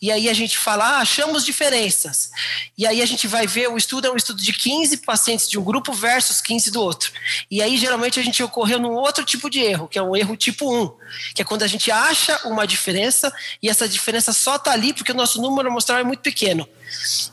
e 0.00 0.10
aí 0.10 0.28
a 0.28 0.32
gente 0.32 0.56
fala, 0.56 0.96
ah, 0.96 0.98
achamos 0.98 1.44
diferenças. 1.44 2.30
E 2.76 2.86
aí 2.86 3.02
a 3.02 3.06
gente 3.06 3.26
vai 3.26 3.46
ver, 3.46 3.68
o 3.68 3.76
estudo 3.76 4.06
é 4.06 4.10
um 4.10 4.16
estudo 4.16 4.42
de 4.42 4.52
15 4.52 4.98
pacientes 4.98 5.48
de 5.48 5.58
um 5.58 5.62
grupo 5.62 5.92
versus 5.92 6.40
15 6.40 6.70
do 6.70 6.80
outro. 6.80 7.12
E 7.50 7.60
aí 7.60 7.76
geralmente 7.76 8.18
a 8.18 8.22
gente 8.22 8.42
ocorreu 8.42 8.78
num 8.78 8.94
outro 8.94 9.24
tipo 9.24 9.50
de 9.50 9.60
erro, 9.60 9.88
que 9.88 9.98
é 9.98 10.02
um 10.02 10.16
erro 10.16 10.36
tipo 10.36 10.72
1, 10.72 10.92
que 11.34 11.42
é 11.42 11.44
quando 11.44 11.62
a 11.62 11.66
gente 11.66 11.90
acha 11.90 12.40
uma 12.48 12.66
diferença 12.66 13.32
e 13.62 13.68
essa 13.68 13.88
diferença 13.88 14.32
só 14.32 14.56
está 14.56 14.72
ali 14.72 14.92
porque 14.94 15.12
o 15.12 15.16
nosso 15.16 15.40
número 15.40 15.68
amostral 15.68 15.98
é 15.98 16.04
muito 16.04 16.20
pequeno. 16.20 16.66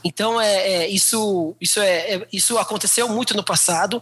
Então, 0.04 0.40
é, 0.40 0.56
é 0.56 0.90
isso, 0.90 1.56
isso, 1.60 1.80
é, 1.80 2.16
é, 2.16 2.28
isso 2.32 2.58
aconteceu 2.58 3.10
muito 3.10 3.36
no 3.36 3.44
passado, 3.44 4.02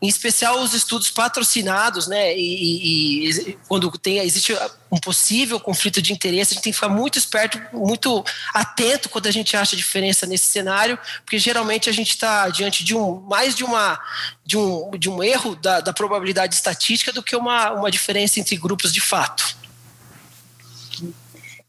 em 0.00 0.08
especial 0.08 0.60
os 0.62 0.74
estudos 0.74 1.10
patrocinados, 1.10 2.06
né? 2.06 2.36
E, 2.36 3.28
e, 3.28 3.58
quando 3.68 3.90
tem, 3.98 4.18
existe 4.18 4.56
um 4.90 4.98
possível 4.98 5.60
conflito 5.60 6.00
de 6.00 6.12
interesse, 6.12 6.52
a 6.52 6.54
gente 6.54 6.64
tem 6.64 6.72
que 6.72 6.78
ficar 6.78 6.88
muito 6.88 7.18
esperto, 7.18 7.60
muito 7.86 8.24
atento 8.54 9.08
quando 9.08 9.26
a 9.26 9.30
gente 9.30 9.56
acha 9.56 9.76
diferença 9.76 10.26
nesse 10.26 10.46
cenário, 10.46 10.98
porque 11.24 11.38
geralmente 11.38 11.88
a 11.88 11.92
gente 11.92 12.10
está 12.10 12.48
diante 12.48 12.84
de 12.84 12.94
um 12.94 13.20
mais 13.20 13.54
de 13.54 13.64
uma 13.64 13.98
de 14.44 14.56
um, 14.56 14.90
de 14.98 15.08
um 15.08 15.22
erro 15.22 15.54
da, 15.56 15.80
da 15.80 15.92
probabilidade 15.92 16.54
estatística 16.54 17.12
do 17.12 17.22
que 17.22 17.36
uma, 17.36 17.72
uma 17.72 17.90
diferença 17.90 18.40
entre 18.40 18.56
grupos 18.56 18.92
de 18.92 19.00
fato. 19.00 19.56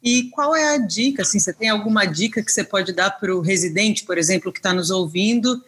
E 0.03 0.23
qual 0.31 0.55
é 0.55 0.73
a 0.73 0.77
dica? 0.77 1.21
Assim, 1.21 1.39
você 1.39 1.53
tem 1.53 1.69
alguma 1.69 2.05
dica 2.05 2.43
que 2.43 2.51
você 2.51 2.63
pode 2.63 2.91
dar 2.91 3.11
para 3.11 3.35
o 3.35 3.39
residente, 3.39 4.03
por 4.03 4.17
exemplo, 4.17 4.51
que 4.51 4.57
está 4.57 4.73
nos 4.73 4.89
ouvindo, 4.89 5.63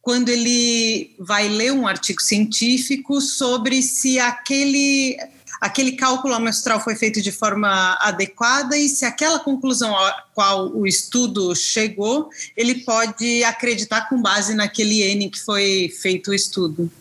quando 0.00 0.28
ele 0.30 1.14
vai 1.18 1.48
ler 1.48 1.72
um 1.72 1.86
artigo 1.86 2.20
científico 2.20 3.20
sobre 3.20 3.82
se 3.82 4.18
aquele 4.18 5.18
aquele 5.64 5.92
cálculo 5.92 6.34
amostral 6.34 6.78
foi 6.78 6.94
feito 6.94 7.22
de 7.22 7.32
forma 7.32 7.96
adequada 8.02 8.76
e 8.76 8.86
se 8.86 9.06
aquela 9.06 9.38
conclusão 9.38 9.96
a 9.96 10.12
qual 10.34 10.70
o 10.76 10.86
estudo 10.86 11.56
chegou, 11.56 12.28
ele 12.54 12.84
pode 12.84 13.42
acreditar 13.44 14.02
com 14.10 14.20
base 14.20 14.52
naquele 14.54 15.00
N 15.00 15.30
que 15.30 15.40
foi 15.40 15.90
feito 16.02 16.32
o 16.32 16.34
estudo. 16.34 16.92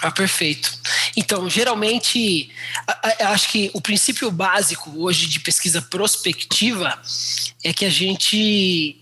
Ah, 0.00 0.10
perfeito. 0.10 0.72
Então, 1.14 1.50
geralmente, 1.50 2.48
acho 3.20 3.50
que 3.50 3.70
o 3.74 3.80
princípio 3.80 4.30
básico 4.30 4.90
hoje 4.96 5.26
de 5.26 5.38
pesquisa 5.38 5.82
prospectiva 5.82 6.98
é 7.62 7.74
que 7.74 7.84
a 7.84 7.90
gente 7.90 8.96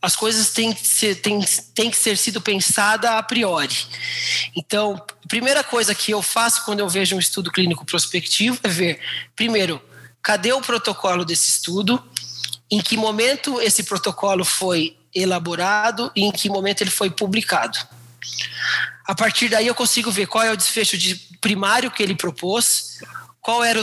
as 0.00 0.14
coisas 0.14 0.50
têm 0.50 0.72
que 0.72 0.86
ser, 0.86 1.16
têm, 1.16 1.40
têm 1.74 1.90
que 1.90 1.96
ser 1.96 2.16
sido 2.16 2.40
pensada 2.40 3.18
a 3.18 3.22
priori. 3.22 3.76
Então, 4.56 4.94
a 4.94 5.28
primeira 5.28 5.64
coisa 5.64 5.94
que 5.94 6.12
eu 6.12 6.22
faço 6.22 6.64
quando 6.64 6.80
eu 6.80 6.88
vejo 6.88 7.16
um 7.16 7.18
estudo 7.18 7.50
clínico 7.50 7.84
prospectivo 7.84 8.58
é 8.62 8.68
ver, 8.68 9.00
primeiro, 9.34 9.82
cadê 10.22 10.52
o 10.52 10.60
protocolo 10.60 11.24
desse 11.24 11.50
estudo, 11.50 12.02
em 12.70 12.80
que 12.80 12.96
momento 12.96 13.60
esse 13.60 13.82
protocolo 13.82 14.44
foi 14.44 14.96
elaborado 15.14 16.12
e 16.14 16.22
em 16.22 16.30
que 16.30 16.48
momento 16.48 16.82
ele 16.82 16.90
foi 16.90 17.10
publicado. 17.10 17.78
a 19.06 19.14
partir 19.14 19.48
daí 19.48 19.66
eu 19.66 19.74
consigo 19.74 20.10
ver 20.10 20.26
qual 20.26 20.44
é 20.44 20.52
o 20.52 20.56
desfecho 20.56 20.96
de 20.96 21.16
primário 21.40 21.90
que 21.90 22.02
ele 22.02 22.14
propôs, 22.14 23.00
qual 23.40 23.64
era 23.64 23.80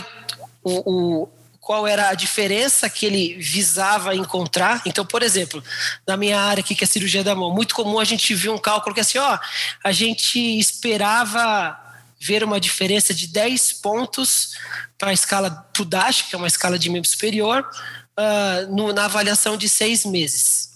o, 0.63 1.23
o, 1.23 1.29
qual 1.65 1.87
era 1.87 2.09
a 2.09 2.13
diferença 2.13 2.87
que 2.87 3.07
ele 3.07 3.33
visava 3.39 4.15
encontrar. 4.15 4.83
Então, 4.85 5.03
por 5.03 5.23
exemplo, 5.23 5.63
na 6.07 6.15
minha 6.15 6.39
área 6.39 6.61
aqui, 6.61 6.75
que 6.75 6.83
é 6.83 6.87
cirurgia 6.87 7.23
da 7.23 7.33
mão, 7.33 7.51
muito 7.51 7.73
comum 7.73 7.97
a 7.97 8.03
gente 8.03 8.35
ver 8.35 8.49
um 8.49 8.57
cálculo 8.59 8.93
que 8.93 8.99
é 8.99 9.01
assim, 9.01 9.17
ó, 9.17 9.39
a 9.83 9.91
gente 9.91 10.39
esperava 10.59 11.75
ver 12.21 12.43
uma 12.43 12.59
diferença 12.59 13.15
de 13.15 13.25
10 13.25 13.73
pontos 13.81 14.51
para 14.95 15.09
a 15.09 15.13
escala 15.13 15.49
para 15.73 15.81
o 15.81 15.85
DASH, 15.85 16.29
que 16.29 16.35
é 16.35 16.37
uma 16.37 16.45
escala 16.45 16.77
de 16.77 16.87
membro 16.87 17.09
superior, 17.09 17.67
uh, 18.15 18.71
no, 18.71 18.93
na 18.93 19.05
avaliação 19.05 19.57
de 19.57 19.67
seis 19.67 20.05
meses. 20.05 20.69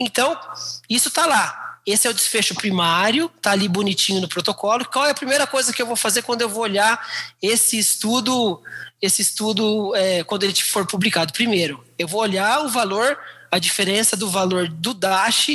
Então, 0.00 0.40
isso 0.88 1.08
está 1.08 1.26
lá. 1.26 1.67
Esse 1.88 2.06
é 2.06 2.10
o 2.10 2.14
desfecho 2.14 2.54
primário, 2.54 3.30
tá 3.40 3.52
ali 3.52 3.66
bonitinho 3.66 4.20
no 4.20 4.28
protocolo. 4.28 4.84
Qual 4.84 5.06
é 5.06 5.10
a 5.10 5.14
primeira 5.14 5.46
coisa 5.46 5.72
que 5.72 5.80
eu 5.80 5.86
vou 5.86 5.96
fazer 5.96 6.20
quando 6.20 6.42
eu 6.42 6.48
vou 6.48 6.62
olhar 6.62 7.00
esse 7.40 7.78
estudo, 7.78 8.60
esse 9.00 9.22
estudo 9.22 9.96
é, 9.96 10.22
quando 10.22 10.42
ele 10.42 10.54
for 10.54 10.86
publicado? 10.86 11.32
Primeiro, 11.32 11.82
eu 11.98 12.06
vou 12.06 12.20
olhar 12.20 12.62
o 12.62 12.68
valor, 12.68 13.18
a 13.50 13.58
diferença 13.58 14.18
do 14.18 14.28
valor 14.28 14.68
do 14.68 14.92
DASH 14.92 15.48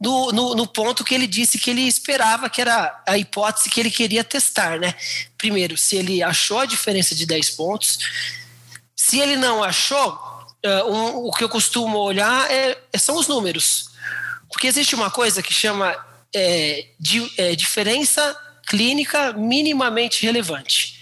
no, 0.00 0.32
no, 0.32 0.66
ponto 0.66 1.04
que 1.04 1.14
ele 1.14 1.28
disse 1.28 1.60
que 1.60 1.70
ele 1.70 1.82
esperava, 1.82 2.50
que 2.50 2.60
era 2.60 3.00
a 3.06 3.16
hipótese 3.16 3.70
que 3.70 3.78
ele 3.78 3.90
queria 3.90 4.24
testar, 4.24 4.80
né? 4.80 4.92
Primeiro, 5.36 5.76
se 5.76 5.94
ele 5.94 6.24
achou 6.24 6.58
a 6.58 6.66
diferença 6.66 7.14
de 7.14 7.24
10 7.24 7.50
pontos. 7.50 7.98
Se 8.96 9.20
ele 9.20 9.36
não 9.36 9.62
achou, 9.62 10.12
uh, 10.66 10.92
um, 10.92 11.26
o 11.28 11.32
que 11.32 11.44
eu 11.44 11.48
costumo 11.48 11.98
olhar 11.98 12.50
é, 12.50 12.76
são 12.96 13.16
os 13.16 13.28
números. 13.28 13.87
Porque 14.58 14.66
existe 14.66 14.96
uma 14.96 15.08
coisa 15.08 15.40
que 15.40 15.54
chama 15.54 15.96
é, 16.34 16.88
de, 16.98 17.32
é, 17.36 17.54
diferença 17.54 18.36
clínica 18.66 19.32
minimamente 19.32 20.26
relevante. 20.26 20.98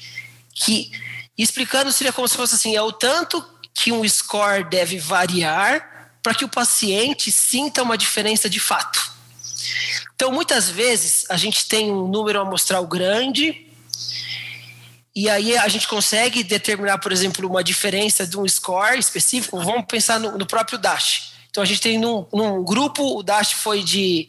Que, 0.55 0.91
explicando, 1.39 1.91
seria 1.91 2.13
como 2.13 2.29
se 2.29 2.37
fosse 2.37 2.55
assim: 2.55 2.77
é 2.77 2.83
o 2.83 2.93
tanto 2.93 3.43
que 3.73 3.91
um 3.91 4.07
score 4.07 4.63
deve 4.69 4.99
variar 4.99 6.13
para 6.23 6.35
que 6.35 6.45
o 6.45 6.51
paciente 6.51 7.33
sinta 7.33 7.83
uma 7.83 7.97
diferença 7.97 8.47
de 8.47 8.61
fato. 8.61 9.01
Então, 10.15 10.31
muitas 10.31 10.69
vezes, 10.69 11.25
a 11.31 11.39
gente 11.39 11.67
tem 11.67 11.91
um 11.91 12.09
número 12.09 12.39
amostral 12.39 12.87
grande, 12.87 13.67
e 15.15 15.31
aí 15.31 15.57
a 15.57 15.67
gente 15.69 15.89
consegue 15.89 16.45
determinar, 16.45 16.99
por 16.99 17.11
exemplo, 17.11 17.49
uma 17.49 17.65
diferença 17.65 18.27
de 18.27 18.39
um 18.39 18.47
score 18.47 18.99
específico. 18.99 19.59
Vamos 19.63 19.87
pensar 19.87 20.21
no, 20.21 20.37
no 20.37 20.45
próprio 20.45 20.77
DASH. 20.77 21.36
Então 21.57 21.63
a 21.63 21.67
gente 21.67 21.81
tem 21.81 21.97
num, 21.97 22.27
num 22.35 22.63
grupo, 22.63 23.19
o 23.19 23.23
Dash 23.23 23.53
foi 23.53 23.83
de 23.83 24.29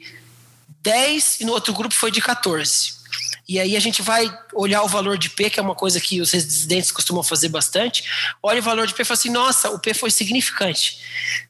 10 0.81 1.41
e 1.41 1.45
no 1.45 1.51
outro 1.51 1.73
grupo 1.73 1.93
foi 1.93 2.09
de 2.09 2.21
14. 2.21 2.93
E 3.45 3.59
aí 3.59 3.75
a 3.75 3.81
gente 3.81 4.01
vai 4.01 4.33
olhar 4.53 4.81
o 4.83 4.87
valor 4.87 5.17
de 5.17 5.29
P, 5.31 5.49
que 5.49 5.59
é 5.59 5.61
uma 5.61 5.75
coisa 5.75 5.99
que 5.99 6.21
os 6.21 6.31
residentes 6.31 6.89
costumam 6.89 7.21
fazer 7.21 7.49
bastante. 7.49 8.05
Olha 8.41 8.61
o 8.61 8.63
valor 8.63 8.87
de 8.87 8.93
P 8.93 9.01
e 9.01 9.05
fala 9.05 9.17
assim, 9.17 9.29
nossa, 9.29 9.69
o 9.71 9.77
P 9.77 9.93
foi 9.93 10.09
significante. 10.09 10.99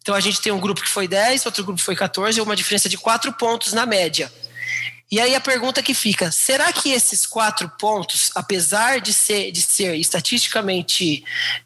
Então 0.01 0.15
a 0.15 0.19
gente 0.19 0.41
tem 0.41 0.51
um 0.51 0.59
grupo 0.59 0.81
que 0.81 0.89
foi 0.89 1.07
10, 1.07 1.45
outro 1.45 1.63
grupo 1.63 1.79
foi 1.79 1.95
14, 1.95 2.41
uma 2.41 2.55
diferença 2.55 2.89
de 2.89 2.97
4 2.97 3.31
pontos 3.33 3.71
na 3.71 3.85
média. 3.85 4.33
E 5.09 5.21
aí 5.21 5.35
a 5.35 5.41
pergunta 5.41 5.81
que 5.81 5.93
fica: 5.93 6.31
será 6.31 6.71
que 6.73 6.91
esses 6.91 7.25
quatro 7.25 7.69
pontos, 7.79 8.29
apesar 8.35 8.99
de 8.99 9.13
ser, 9.13 9.51
de 9.51 9.61
ser 9.61 9.95
estatisticamente 9.95 11.23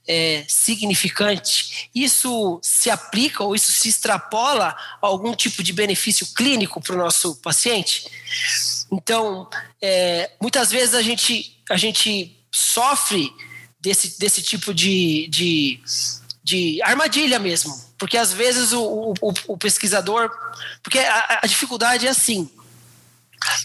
é, 0.07 0.45
significante, 0.47 1.89
isso 1.93 2.59
se 2.61 2.89
aplica 2.89 3.43
ou 3.43 3.55
isso 3.55 3.71
se 3.71 3.89
extrapola 3.89 4.75
a 5.01 5.07
algum 5.07 5.33
tipo 5.33 5.63
de 5.63 5.73
benefício 5.73 6.27
clínico 6.35 6.79
para 6.79 6.95
o 6.95 6.99
nosso 6.99 7.35
paciente? 7.37 8.07
Então, 8.91 9.49
é, 9.81 10.31
muitas 10.39 10.69
vezes 10.69 10.93
a 10.93 11.01
gente, 11.01 11.57
a 11.69 11.77
gente 11.77 12.37
sofre 12.51 13.33
desse, 13.79 14.19
desse 14.19 14.43
tipo 14.43 14.71
de, 14.71 15.27
de, 15.29 15.81
de 16.43 16.79
armadilha 16.83 17.39
mesmo. 17.39 17.89
Porque 17.97 18.17
às 18.17 18.31
vezes 18.33 18.71
o, 18.71 19.13
o, 19.19 19.33
o 19.47 19.57
pesquisador. 19.57 20.29
Porque 20.83 20.99
a, 20.99 21.39
a 21.41 21.47
dificuldade 21.47 22.05
é 22.05 22.09
assim 22.09 22.49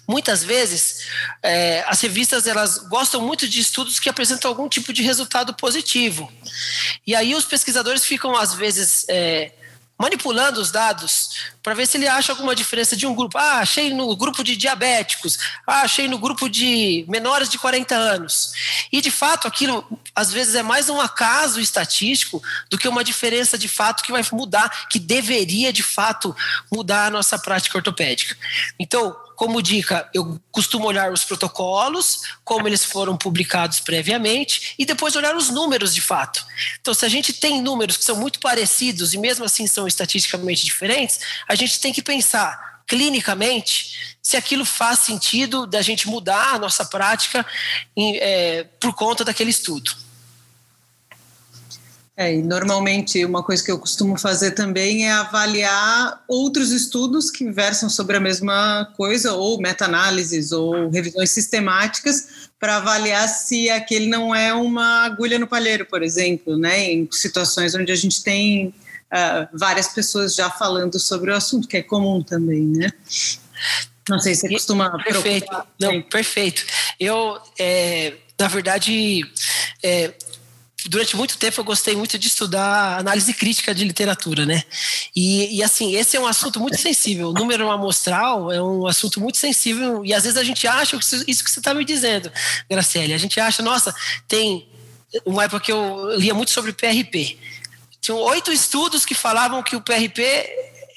Muitas 0.09 0.43
vezes, 0.43 1.07
é, 1.43 1.85
as 1.87 2.01
revistas 2.01 2.47
elas 2.47 2.79
gostam 2.89 3.21
muito 3.21 3.49
de 3.49 3.61
estudos 3.61 4.01
que 4.01 4.09
apresentam 4.09 4.51
algum 4.51 4.69
tipo 4.69 4.93
de 4.93 5.03
resultado 5.03 5.55
positivo. 5.55 6.33
E 7.07 7.15
aí 7.15 7.35
os 7.35 7.45
pesquisadores 7.45 8.05
ficam, 8.05 8.37
às 8.37 8.55
vezes, 8.55 9.05
é, 9.09 9.53
manipulando 9.99 10.61
os 10.61 10.71
dados 10.71 11.31
para 11.63 11.75
ver 11.75 11.87
se 11.87 11.97
ele 11.97 12.07
acha 12.07 12.31
alguma 12.31 12.55
diferença 12.55 12.95
de 12.95 13.07
um 13.07 13.15
grupo. 13.15 13.39
Ah, 13.39 13.59
achei 13.59 13.93
no 13.93 14.15
grupo 14.15 14.45
de 14.45 14.57
diabéticos, 14.57 15.39
ah, 15.67 15.81
achei 15.81 16.07
no 16.07 16.19
grupo 16.19 16.49
de 16.49 17.05
menores 17.09 17.49
de 17.49 17.59
40 17.59 17.95
anos. 17.95 18.53
E 18.93 19.01
de 19.01 19.11
fato, 19.11 19.49
aquilo 19.49 19.85
às 20.15 20.31
vezes 20.31 20.55
é 20.55 20.63
mais 20.63 20.89
um 20.89 21.01
acaso 21.01 21.61
estatístico 21.61 22.43
do 22.71 22.79
que 22.79 22.89
uma 22.89 23.03
diferença 23.03 23.57
de 23.57 23.69
fato 23.69 24.03
que 24.03 24.13
vai 24.13 24.23
mudar, 24.33 24.89
que 24.89 24.99
deveria 24.99 25.73
de 25.73 25.83
fato 25.83 26.37
mudar 26.71 27.07
a 27.07 27.11
nossa 27.11 27.39
prática 27.39 27.79
ortopédica. 27.79 28.37
Então, 28.79 29.17
como 29.37 29.61
dica, 29.61 30.09
eu 30.15 30.41
costumo 30.51 30.87
olhar 30.87 31.13
os 31.13 31.23
protocolos, 31.23 32.23
como 32.43 32.67
eles 32.67 32.85
foram 32.85 33.17
publicados 33.17 33.79
previamente, 33.81 34.75
e 34.79 34.87
depois 34.87 35.15
olhar 35.15 35.37
os 35.37 35.51
números 35.51 35.95
de 35.95 36.01
fato. 36.01 36.45
Então, 36.81 36.95
se 36.95 37.05
a 37.05 37.09
gente 37.09 37.35
tem 37.35 37.61
números 37.61 37.99
que 37.99 38.05
são 38.05 38.17
muito 38.17 38.41
parecidos 38.41 39.13
e 39.13 39.19
mesmo 39.19 39.45
assim 39.45 39.67
são 39.67 39.87
estatisticamente 39.87 40.65
diferentes, 40.65 41.21
a 41.47 41.55
gente 41.55 41.79
tem 41.79 41.93
que 41.93 42.03
pensar 42.03 42.83
clinicamente 42.87 44.17
se 44.23 44.37
aquilo 44.37 44.65
faz 44.65 45.01
sentido 45.01 45.67
da 45.67 45.83
gente 45.83 46.09
mudar 46.09 46.55
a 46.55 46.59
nossa 46.59 46.85
prática 46.85 47.45
em, 47.97 48.17
é, 48.17 48.65
por 48.81 48.95
conta 48.95 49.25
daquele 49.25 49.51
estudo. 49.51 50.06
É, 52.19 52.35
e 52.35 52.43
normalmente 52.43 53.23
uma 53.27 53.43
coisa 53.43 53.63
que 53.63 53.71
eu 53.71 53.79
costumo 53.79 54.19
fazer 54.19 54.53
também 54.53 55.07
é 55.07 55.13
avaliar 55.13 56.25
outros 56.27 56.71
estudos 56.71 57.31
que 57.31 57.51
versam 57.51 57.91
sobre 57.91 58.17
a 58.17 58.21
mesma 58.21 58.91
coisa, 58.97 59.35
ou 59.35 59.61
meta-análises, 59.61 60.51
ou 60.51 60.89
revisões 60.89 61.31
sistemáticas, 61.31 62.49
para 62.59 62.77
avaliar 62.77 63.29
se 63.29 63.69
aquele 63.69 64.07
não 64.07 64.35
é 64.35 64.55
uma 64.55 65.05
agulha 65.05 65.39
no 65.39 65.47
palheiro, 65.47 65.85
por 65.85 66.03
exemplo, 66.03 66.57
né, 66.57 66.91
em 66.91 67.07
situações 67.13 67.75
onde 67.75 67.93
a 67.93 67.97
gente 67.97 68.23
tem 68.23 68.69
uh, 68.69 69.47
várias 69.53 69.89
pessoas 69.89 70.35
já 70.35 70.49
falando 70.49 70.99
sobre 70.99 71.31
o 71.31 71.35
assunto, 71.35 71.69
que 71.69 71.77
é 71.77 71.83
comum 71.83 72.23
também, 72.23 72.65
né? 72.65 72.91
Não 74.09 74.19
sei 74.19 74.35
se 74.35 74.43
você 74.43 74.49
costuma. 74.51 75.03
Perfeito. 75.03 75.53
Não, 75.81 76.01
perfeito. 76.01 76.65
Eu, 76.99 77.39
é, 77.59 78.15
na 78.39 78.49
verdade, 78.49 79.23
é, 79.83 80.15
durante 80.89 81.17
muito 81.17 81.37
tempo 81.39 81.61
eu 81.61 81.65
gostei 81.65 81.97
muito 81.97 82.19
de 82.19 82.29
estudar 82.29 82.99
análise 82.99 83.33
crítica 83.35 83.75
de 83.75 83.85
literatura, 83.85 84.47
né? 84.47 84.63
E, 85.15 85.57
e, 85.59 85.63
assim, 85.63 85.95
esse 85.97 86.17
é 86.17 86.21
um 86.21 86.27
assunto 86.27 86.61
muito 86.61 86.79
sensível. 86.79 87.31
O 87.31 87.33
número 87.33 87.71
amostral 87.71 88.53
é 88.53 88.63
um 88.63 88.87
assunto 88.87 89.21
muito 89.21 89.39
sensível 89.39 90.05
e 90.05 90.15
às 90.15 90.25
vezes 90.25 90.39
a 90.39 90.45
gente 90.45 90.67
acha 90.67 90.97
isso 90.97 91.45
que 91.45 91.51
você 91.51 91.61
está 91.61 91.75
me 91.75 91.85
dizendo, 91.85 92.31
Graciele. 92.71 93.15
A 93.15 93.19
gente 93.19 93.39
acha, 93.41 93.63
nossa, 93.63 93.95
tem 94.29 94.69
uma 95.25 95.45
época 95.45 95.61
que 95.61 95.73
eu 95.73 96.17
lia 96.17 96.35
muito 96.35 96.51
sobre 96.51 96.73
PRP. 96.73 97.39
Tinham 98.01 98.19
oito 98.19 98.53
estudos 98.53 99.05
que 99.05 99.15
falavam 99.15 99.63
que 99.63 99.75
o 99.75 99.81
PRP 99.81 100.23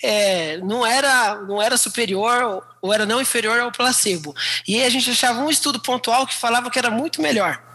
é, 0.04 0.58
não, 0.58 0.86
era, 0.86 1.36
não 1.42 1.62
era 1.62 1.78
superior 1.78 2.64
ou 2.82 2.94
era 2.94 3.06
não 3.06 3.22
inferior 3.22 3.60
ao 3.60 3.72
placebo. 3.72 4.36
E 4.68 4.82
a 4.84 4.90
gente 4.90 5.10
achava 5.10 5.42
um 5.42 5.50
estudo 5.50 5.80
pontual 5.80 6.26
que 6.26 6.36
falava 6.36 6.70
que 6.70 6.80
era 6.80 6.92
muito 6.92 7.22
melhor. 7.22 7.69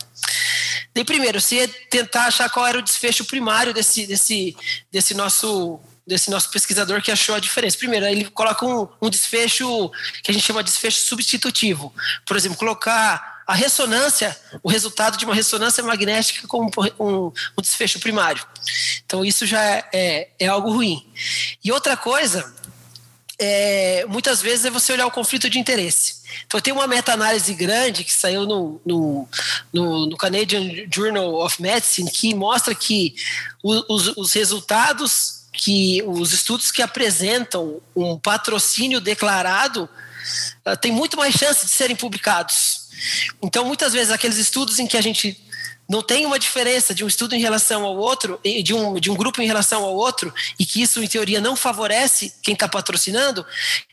Daí, 0.94 1.04
primeiro, 1.04 1.40
você 1.40 1.66
tentar 1.66 2.26
achar 2.26 2.48
qual 2.48 2.66
era 2.66 2.78
o 2.78 2.83
desfecho 2.83 3.24
primário 3.24 3.74
desse, 3.74 4.07
desse, 4.07 4.57
desse 4.92 5.14
nosso 5.14 5.80
desse 6.07 6.30
nosso 6.30 6.50
pesquisador 6.50 7.00
que 7.00 7.11
achou 7.11 7.35
a 7.35 7.40
diferença. 7.40 7.78
Primeiro, 7.78 8.04
ele 8.04 8.26
coloca 8.26 8.66
um, 8.66 8.87
um 9.00 9.09
desfecho 9.09 9.90
que 10.22 10.30
a 10.30 10.35
gente 10.35 10.44
chama 10.44 10.62
de 10.62 10.70
desfecho 10.70 11.00
substitutivo. 11.00 11.94
Por 12.26 12.37
exemplo, 12.37 12.59
colocar 12.59 13.42
a 13.46 13.54
ressonância, 13.54 14.38
o 14.62 14.70
resultado 14.70 15.16
de 15.16 15.24
uma 15.24 15.35
ressonância 15.35 15.83
magnética 15.83 16.46
como 16.46 16.70
um, 16.98 17.26
um 17.26 17.62
desfecho 17.62 18.00
primário. 18.00 18.44
Então, 19.04 19.24
isso 19.24 19.46
já 19.46 19.62
é, 19.62 19.88
é, 19.92 20.28
é 20.40 20.46
algo 20.46 20.72
ruim. 20.72 21.07
E 21.62 21.70
outra 21.72 21.96
coisa, 21.96 22.54
é, 23.38 24.04
muitas 24.07 24.40
vezes, 24.40 24.64
é 24.64 24.70
você 24.70 24.92
olhar 24.92 25.07
o 25.07 25.11
conflito 25.11 25.48
de 25.50 25.59
interesse. 25.59 26.23
Então, 26.47 26.61
tem 26.61 26.73
uma 26.73 26.87
meta-análise 26.87 27.53
grande 27.55 28.05
que 28.05 28.12
saiu 28.12 28.47
no, 28.47 28.81
no, 28.85 29.29
no, 29.73 30.07
no, 30.07 30.16
Canadian 30.16 30.87
Journal 30.92 31.35
of 31.44 31.61
Medicine 31.61 32.11
que 32.11 32.35
mostra 32.35 32.75
que 32.75 33.14
os, 33.62 34.16
os 34.16 34.33
resultados, 34.33 35.47
que 35.53 36.03
os 36.07 36.33
estudos 36.33 36.70
que 36.70 36.83
apresentam 36.83 37.81
um 37.94 38.18
patrocínio 38.18 39.01
declarado 39.01 39.88
uh, 40.66 40.77
têm 40.77 40.92
muito 40.92 41.16
mais 41.16 41.35
chance 41.35 41.66
de 41.66 41.73
serem 41.73 41.97
publicados. 41.97 42.85
Então, 43.42 43.64
muitas 43.64 43.92
vezes, 43.92 44.12
aqueles 44.12 44.38
estudos 44.38 44.79
em 44.79 44.87
que 44.87 44.97
a 44.97 45.03
gente 45.03 45.40
não 45.88 46.03
tem 46.03 46.25
uma 46.25 46.38
diferença 46.38 46.94
de 46.94 47.05
um 47.05 47.09
estudo 47.09 47.35
em 47.35 47.40
relação 47.40 47.85
ao 47.85 47.97
outro, 47.97 48.40
de 48.42 48.73
um, 48.73 48.99
de 48.99 49.11
um 49.11 49.14
grupo 49.14 49.42
em 49.42 49.47
relação 49.47 49.85
ao 49.85 49.94
outro, 49.94 50.33
e 50.59 50.64
que 50.64 50.81
isso, 50.81 51.03
em 51.03 51.07
teoria, 51.07 51.40
não 51.40 51.55
favorece 51.55 52.35
quem 52.42 52.55
está 52.55 52.66
patrocinando, 52.66 53.44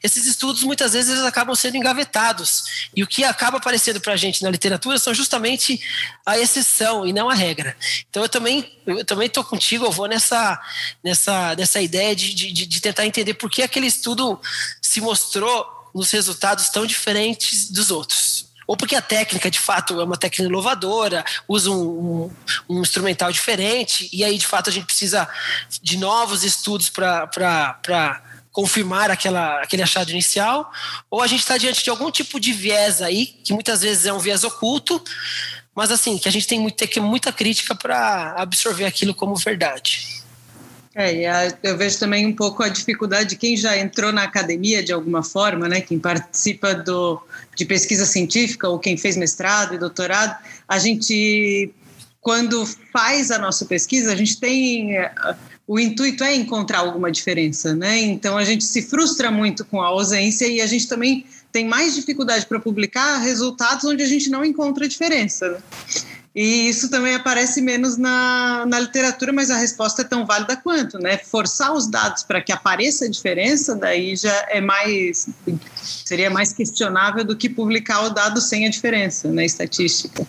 esses 0.01 0.25
estudos 0.25 0.63
muitas 0.63 0.93
vezes 0.93 1.11
eles 1.11 1.23
acabam 1.23 1.55
sendo 1.55 1.77
engavetados. 1.77 2.89
E 2.95 3.03
o 3.03 3.07
que 3.07 3.23
acaba 3.23 3.57
aparecendo 3.57 3.99
para 3.99 4.13
a 4.13 4.17
gente 4.17 4.41
na 4.41 4.49
literatura 4.49 4.97
são 4.97 5.13
justamente 5.13 5.81
a 6.25 6.37
exceção 6.37 7.05
e 7.05 7.11
não 7.11 7.29
a 7.29 7.33
regra. 7.33 7.75
Então 8.09 8.23
eu 8.23 8.29
também 8.29 8.71
eu 8.85 9.05
também 9.05 9.27
estou 9.27 9.43
contigo, 9.43 9.85
eu 9.85 9.91
vou 9.91 10.07
nessa, 10.07 10.59
nessa, 11.03 11.55
nessa 11.55 11.81
ideia 11.81 12.15
de, 12.15 12.33
de, 12.33 12.65
de 12.65 12.81
tentar 12.81 13.05
entender 13.05 13.35
por 13.35 13.49
que 13.49 13.61
aquele 13.61 13.85
estudo 13.85 14.39
se 14.81 14.99
mostrou 14.99 15.67
nos 15.93 16.09
resultados 16.09 16.69
tão 16.69 16.85
diferentes 16.85 17.69
dos 17.69 17.91
outros 17.91 18.30
ou 18.71 18.77
porque 18.77 18.95
a 18.95 19.01
técnica 19.01 19.51
de 19.51 19.59
fato 19.59 19.99
é 19.99 20.03
uma 20.05 20.15
técnica 20.15 20.43
inovadora, 20.43 21.25
usa 21.45 21.69
um, 21.69 21.75
um, 21.75 22.31
um 22.69 22.81
instrumental 22.81 23.29
diferente, 23.29 24.09
e 24.13 24.23
aí 24.23 24.37
de 24.37 24.47
fato 24.47 24.69
a 24.69 24.71
gente 24.71 24.85
precisa 24.85 25.27
de 25.81 25.97
novos 25.97 26.45
estudos 26.45 26.89
para 26.89 28.21
confirmar 28.49 29.11
aquela, 29.11 29.61
aquele 29.61 29.83
achado 29.83 30.09
inicial, 30.09 30.71
ou 31.09 31.21
a 31.21 31.27
gente 31.27 31.41
está 31.41 31.57
diante 31.57 31.83
de 31.83 31.89
algum 31.89 32.09
tipo 32.09 32.39
de 32.39 32.53
viés 32.53 33.01
aí, 33.01 33.25
que 33.25 33.51
muitas 33.51 33.81
vezes 33.81 34.05
é 34.05 34.13
um 34.13 34.19
viés 34.19 34.45
oculto, 34.45 35.03
mas 35.75 35.91
assim, 35.91 36.17
que 36.17 36.29
a 36.29 36.31
gente 36.31 36.47
tem 36.47 36.57
muito, 36.57 36.77
ter 36.77 36.87
que 36.87 37.01
muita 37.01 37.29
crítica 37.33 37.75
para 37.75 38.35
absorver 38.37 38.85
aquilo 38.85 39.13
como 39.13 39.35
verdade. 39.35 40.20
É, 40.93 41.55
eu 41.63 41.77
vejo 41.77 41.97
também 41.99 42.25
um 42.25 42.35
pouco 42.35 42.61
a 42.63 42.67
dificuldade 42.67 43.29
de 43.29 43.35
quem 43.37 43.55
já 43.55 43.77
entrou 43.77 44.11
na 44.11 44.23
academia 44.23 44.83
de 44.83 44.91
alguma 44.91 45.23
forma, 45.23 45.69
né, 45.69 45.79
quem 45.79 45.97
participa 45.97 46.75
do, 46.75 47.21
de 47.55 47.63
pesquisa 47.65 48.05
científica 48.05 48.67
ou 48.67 48.77
quem 48.77 48.97
fez 48.97 49.15
mestrado 49.15 49.73
e 49.73 49.77
doutorado, 49.77 50.37
a 50.67 50.77
gente, 50.77 51.71
quando 52.19 52.65
faz 52.91 53.31
a 53.31 53.39
nossa 53.39 53.65
pesquisa, 53.65 54.11
a 54.11 54.15
gente 54.15 54.39
tem. 54.39 54.91
O 55.65 55.79
intuito 55.79 56.25
é 56.25 56.35
encontrar 56.35 56.79
alguma 56.79 57.09
diferença, 57.09 57.73
né? 57.73 57.97
Então 57.99 58.37
a 58.37 58.43
gente 58.43 58.65
se 58.65 58.81
frustra 58.81 59.31
muito 59.31 59.63
com 59.63 59.81
a 59.81 59.87
ausência 59.87 60.45
e 60.45 60.59
a 60.59 60.67
gente 60.67 60.87
também 60.87 61.25
tem 61.51 61.65
mais 61.65 61.95
dificuldade 61.95 62.45
para 62.45 62.59
publicar 62.59 63.19
resultados 63.19 63.85
onde 63.85 64.03
a 64.03 64.07
gente 64.07 64.29
não 64.29 64.43
encontra 64.43 64.87
diferença. 64.87 65.49
Né? 65.49 65.57
E 66.33 66.69
isso 66.69 66.89
também 66.89 67.13
aparece 67.13 67.61
menos 67.61 67.97
na, 67.97 68.65
na 68.65 68.79
literatura, 68.79 69.33
mas 69.33 69.51
a 69.51 69.57
resposta 69.57 70.01
é 70.01 70.05
tão 70.05 70.25
válida 70.25 70.55
quanto, 70.55 70.97
né? 70.97 71.17
Forçar 71.17 71.73
os 71.73 71.89
dados 71.89 72.23
para 72.23 72.41
que 72.41 72.53
apareça 72.53 73.03
a 73.03 73.09
diferença, 73.09 73.75
daí 73.75 74.15
já 74.15 74.47
é 74.49 74.61
mais 74.61 75.27
seria 75.75 76.29
mais 76.29 76.53
questionável 76.53 77.25
do 77.25 77.35
que 77.35 77.49
publicar 77.49 78.05
o 78.05 78.09
dado 78.09 78.39
sem 78.39 78.65
a 78.65 78.69
diferença, 78.69 79.29
né? 79.29 79.45
Estatística. 79.45 80.25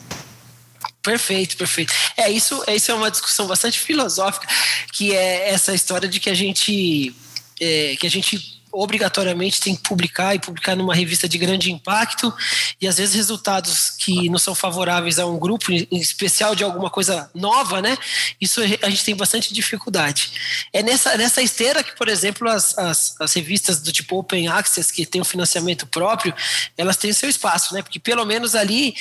Perfeito, 1.03 1.57
perfeito. 1.57 1.93
É 2.17 2.31
isso, 2.31 2.63
é 2.67 2.75
isso 2.75 2.91
é 2.91 2.95
uma 2.95 3.11
discussão 3.11 3.47
bastante 3.47 3.79
filosófica, 3.79 4.49
que 4.93 5.15
é 5.15 5.51
essa 5.51 5.73
história 5.73 6.09
de 6.09 6.19
que 6.19 6.31
a 6.31 6.35
gente 6.35 7.15
é, 7.61 7.95
que 7.97 8.07
a 8.09 8.11
gente 8.11 8.62
obrigatoriamente 8.73 9.61
tem 9.61 9.77
que 9.77 9.83
publicar 9.83 10.35
e 10.35 10.39
publicar 10.39 10.75
numa 10.75 10.95
revista 10.95 11.29
de 11.29 11.37
grande 11.39 11.71
impacto 11.71 12.33
e 12.81 12.89
às 12.89 12.97
vezes 12.97 13.15
resultados 13.15 13.91
que 13.91 14.29
não 14.29 14.39
são 14.39 14.55
favoráveis 14.55 15.19
a 15.19 15.27
um 15.27 15.39
grupo, 15.39 15.71
em 15.71 15.87
especial 15.93 16.55
de 16.55 16.65
alguma 16.65 16.91
coisa 16.91 17.31
nova, 17.35 17.83
né? 17.83 17.97
Isso 18.41 18.61
a 18.61 18.91
gente 18.91 19.05
tem 19.05 19.15
bastante 19.15 19.53
dificuldade. 19.53 20.33
É 20.73 20.83
nessa, 20.83 21.17
nessa 21.17 21.43
esteira 21.43 21.85
que, 21.85 21.95
por 21.97 22.09
exemplo, 22.09 22.49
as, 22.49 22.77
as, 22.79 23.21
as 23.21 23.33
revistas 23.35 23.81
do 23.81 23.93
tipo 23.93 24.19
Open 24.19 24.49
Access, 24.49 24.93
que 24.93 25.05
tem 25.05 25.21
um 25.21 25.25
financiamento 25.25 25.87
próprio, 25.87 26.35
elas 26.77 26.97
têm 26.97 27.11
o 27.11 27.15
seu 27.15 27.29
espaço, 27.29 27.75
né? 27.75 27.83
Porque 27.83 27.99
pelo 27.99 28.25
menos 28.25 28.55
ali 28.55 28.95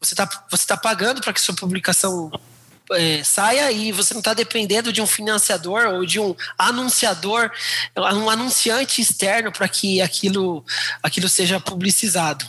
você 0.00 0.14
está 0.14 0.46
você 0.50 0.66
tá 0.66 0.76
pagando 0.76 1.20
para 1.20 1.32
que 1.32 1.40
sua 1.40 1.54
publicação 1.54 2.30
é, 2.92 3.22
saia 3.24 3.70
e 3.72 3.92
você 3.92 4.14
não 4.14 4.20
está 4.20 4.34
dependendo 4.34 4.92
de 4.92 5.00
um 5.00 5.06
financiador 5.06 5.86
ou 5.86 6.04
de 6.04 6.18
um 6.18 6.34
anunciador, 6.58 7.50
um 7.96 8.28
anunciante 8.28 9.00
externo 9.00 9.52
para 9.52 9.68
que 9.68 10.00
aquilo, 10.00 10.64
aquilo 11.02 11.28
seja 11.28 11.60
publicizado. 11.60 12.44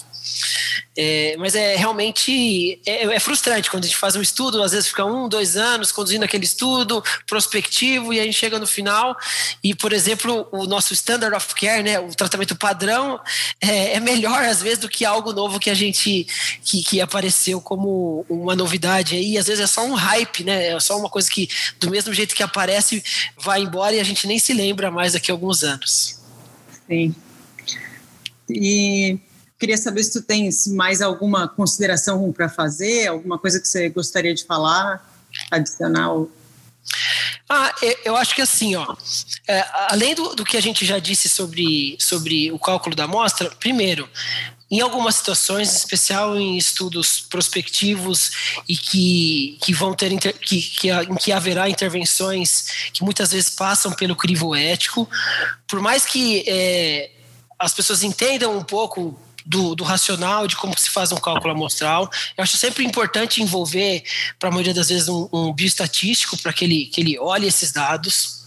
É, 0.95 1.35
mas 1.37 1.55
é 1.55 1.77
realmente 1.77 2.81
é, 2.85 3.05
é, 3.15 3.19
frustrante 3.19 3.71
quando 3.71 3.85
a 3.85 3.87
gente 3.87 3.97
faz 3.97 4.15
um 4.15 4.21
estudo, 4.21 4.61
às 4.61 4.73
vezes 4.73 4.89
fica 4.89 5.05
um, 5.05 5.29
dois 5.29 5.55
anos 5.55 5.89
conduzindo 5.89 6.23
aquele 6.25 6.43
estudo 6.43 7.01
prospectivo 7.25 8.13
e 8.13 8.19
a 8.19 8.23
gente 8.23 8.37
chega 8.37 8.59
no 8.59 8.67
final 8.67 9.15
e, 9.63 9.73
por 9.73 9.93
exemplo, 9.93 10.47
o 10.51 10.65
nosso 10.65 10.93
standard 10.93 11.33
of 11.33 11.55
care, 11.55 11.81
né, 11.81 11.97
o 11.97 12.13
tratamento 12.13 12.57
padrão 12.57 13.19
é, 13.61 13.93
é 13.93 13.99
melhor 14.01 14.43
às 14.43 14.61
vezes 14.61 14.79
do 14.79 14.89
que 14.89 15.05
algo 15.05 15.31
novo 15.31 15.59
que 15.59 15.69
a 15.69 15.73
gente 15.73 16.27
que, 16.61 16.83
que 16.83 16.99
apareceu 16.99 17.61
como 17.61 18.25
uma 18.29 18.55
novidade 18.55 19.15
aí, 19.15 19.37
às 19.37 19.47
vezes 19.47 19.63
é 19.63 19.67
só 19.67 19.85
um 19.85 19.93
hype, 19.93 20.43
né, 20.43 20.67
é 20.67 20.79
só 20.81 20.97
uma 20.99 21.09
coisa 21.09 21.31
que 21.31 21.47
do 21.79 21.89
mesmo 21.89 22.13
jeito 22.13 22.35
que 22.35 22.43
aparece 22.43 23.01
vai 23.37 23.61
embora 23.61 23.95
e 23.95 23.99
a 23.99 24.03
gente 24.03 24.27
nem 24.27 24.37
se 24.37 24.53
lembra 24.53 24.91
mais 24.91 25.13
daqui 25.13 25.31
a 25.31 25.33
alguns 25.33 25.63
anos. 25.63 26.19
Sim. 26.85 27.15
E 28.49 29.17
Queria 29.61 29.77
saber 29.77 30.03
se 30.03 30.13
tu 30.13 30.23
tens 30.23 30.65
mais 30.65 31.03
alguma 31.03 31.47
consideração 31.47 32.33
para 32.33 32.49
fazer, 32.49 33.05
alguma 33.05 33.37
coisa 33.37 33.59
que 33.59 33.67
você 33.67 33.89
gostaria 33.89 34.33
de 34.33 34.43
falar, 34.43 35.07
adicional. 35.51 36.27
Ah, 37.47 37.71
eu 38.03 38.17
acho 38.17 38.33
que 38.33 38.41
assim, 38.41 38.75
ó, 38.75 38.95
é, 39.47 39.63
além 39.89 40.15
do, 40.15 40.35
do 40.35 40.43
que 40.43 40.57
a 40.57 40.61
gente 40.61 40.83
já 40.83 40.97
disse 40.97 41.29
sobre, 41.29 41.95
sobre 41.99 42.51
o 42.51 42.57
cálculo 42.57 42.95
da 42.95 43.03
amostra, 43.03 43.51
primeiro, 43.59 44.09
em 44.71 44.81
algumas 44.81 45.17
situações, 45.17 45.71
em 45.71 45.77
especial 45.77 46.35
em 46.35 46.57
estudos 46.57 47.19
prospectivos 47.19 48.31
e 48.67 48.75
que, 48.75 49.59
que 49.61 49.75
vão 49.75 49.93
ter 49.93 50.11
inter, 50.11 50.33
que, 50.39 50.59
que, 50.59 50.89
em 50.89 51.15
que 51.17 51.31
haverá 51.31 51.69
intervenções 51.69 52.89
que 52.91 53.03
muitas 53.03 53.31
vezes 53.31 53.51
passam 53.51 53.91
pelo 53.91 54.15
crivo 54.15 54.55
ético, 54.55 55.07
por 55.67 55.79
mais 55.79 56.03
que 56.03 56.43
é, 56.47 57.11
as 57.59 57.75
pessoas 57.75 58.01
entendam 58.01 58.57
um 58.57 58.63
pouco 58.63 59.19
do, 59.45 59.75
do, 59.75 59.83
racional, 59.83 60.47
de 60.47 60.55
como 60.55 60.77
se 60.77 60.89
faz 60.89 61.11
um 61.11 61.17
cálculo 61.17 61.53
amostral. 61.53 62.09
Eu 62.37 62.43
acho 62.43 62.57
sempre 62.57 62.83
importante 62.83 63.41
envolver, 63.41 64.03
para 64.39 64.49
a 64.49 64.51
maioria 64.51 64.73
das 64.73 64.89
vezes, 64.89 65.07
um, 65.07 65.27
um 65.31 65.53
bioestatístico 65.53 66.37
para 66.37 66.53
que 66.53 66.65
ele, 66.65 66.85
que 66.85 67.01
ele 67.01 67.19
olhe 67.19 67.47
esses 67.47 67.71
dados. 67.71 68.41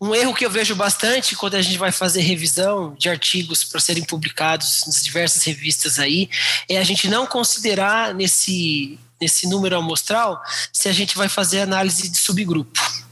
Um 0.00 0.14
erro 0.14 0.34
que 0.34 0.46
eu 0.46 0.50
vejo 0.50 0.76
bastante 0.76 1.34
quando 1.34 1.56
a 1.56 1.62
gente 1.62 1.78
vai 1.78 1.90
fazer 1.90 2.20
revisão 2.20 2.94
de 2.98 3.08
artigos 3.08 3.64
para 3.64 3.80
serem 3.80 4.04
publicados 4.04 4.84
nas 4.86 5.02
diversas 5.02 5.42
revistas 5.42 5.98
aí, 5.98 6.28
é 6.68 6.78
a 6.78 6.84
gente 6.84 7.08
não 7.08 7.26
considerar 7.26 8.14
nesse, 8.14 8.98
nesse 9.20 9.48
número 9.48 9.76
amostral 9.76 10.40
se 10.72 10.88
a 10.88 10.92
gente 10.92 11.16
vai 11.16 11.28
fazer 11.28 11.60
análise 11.60 12.08
de 12.08 12.16
subgrupo. 12.16 13.03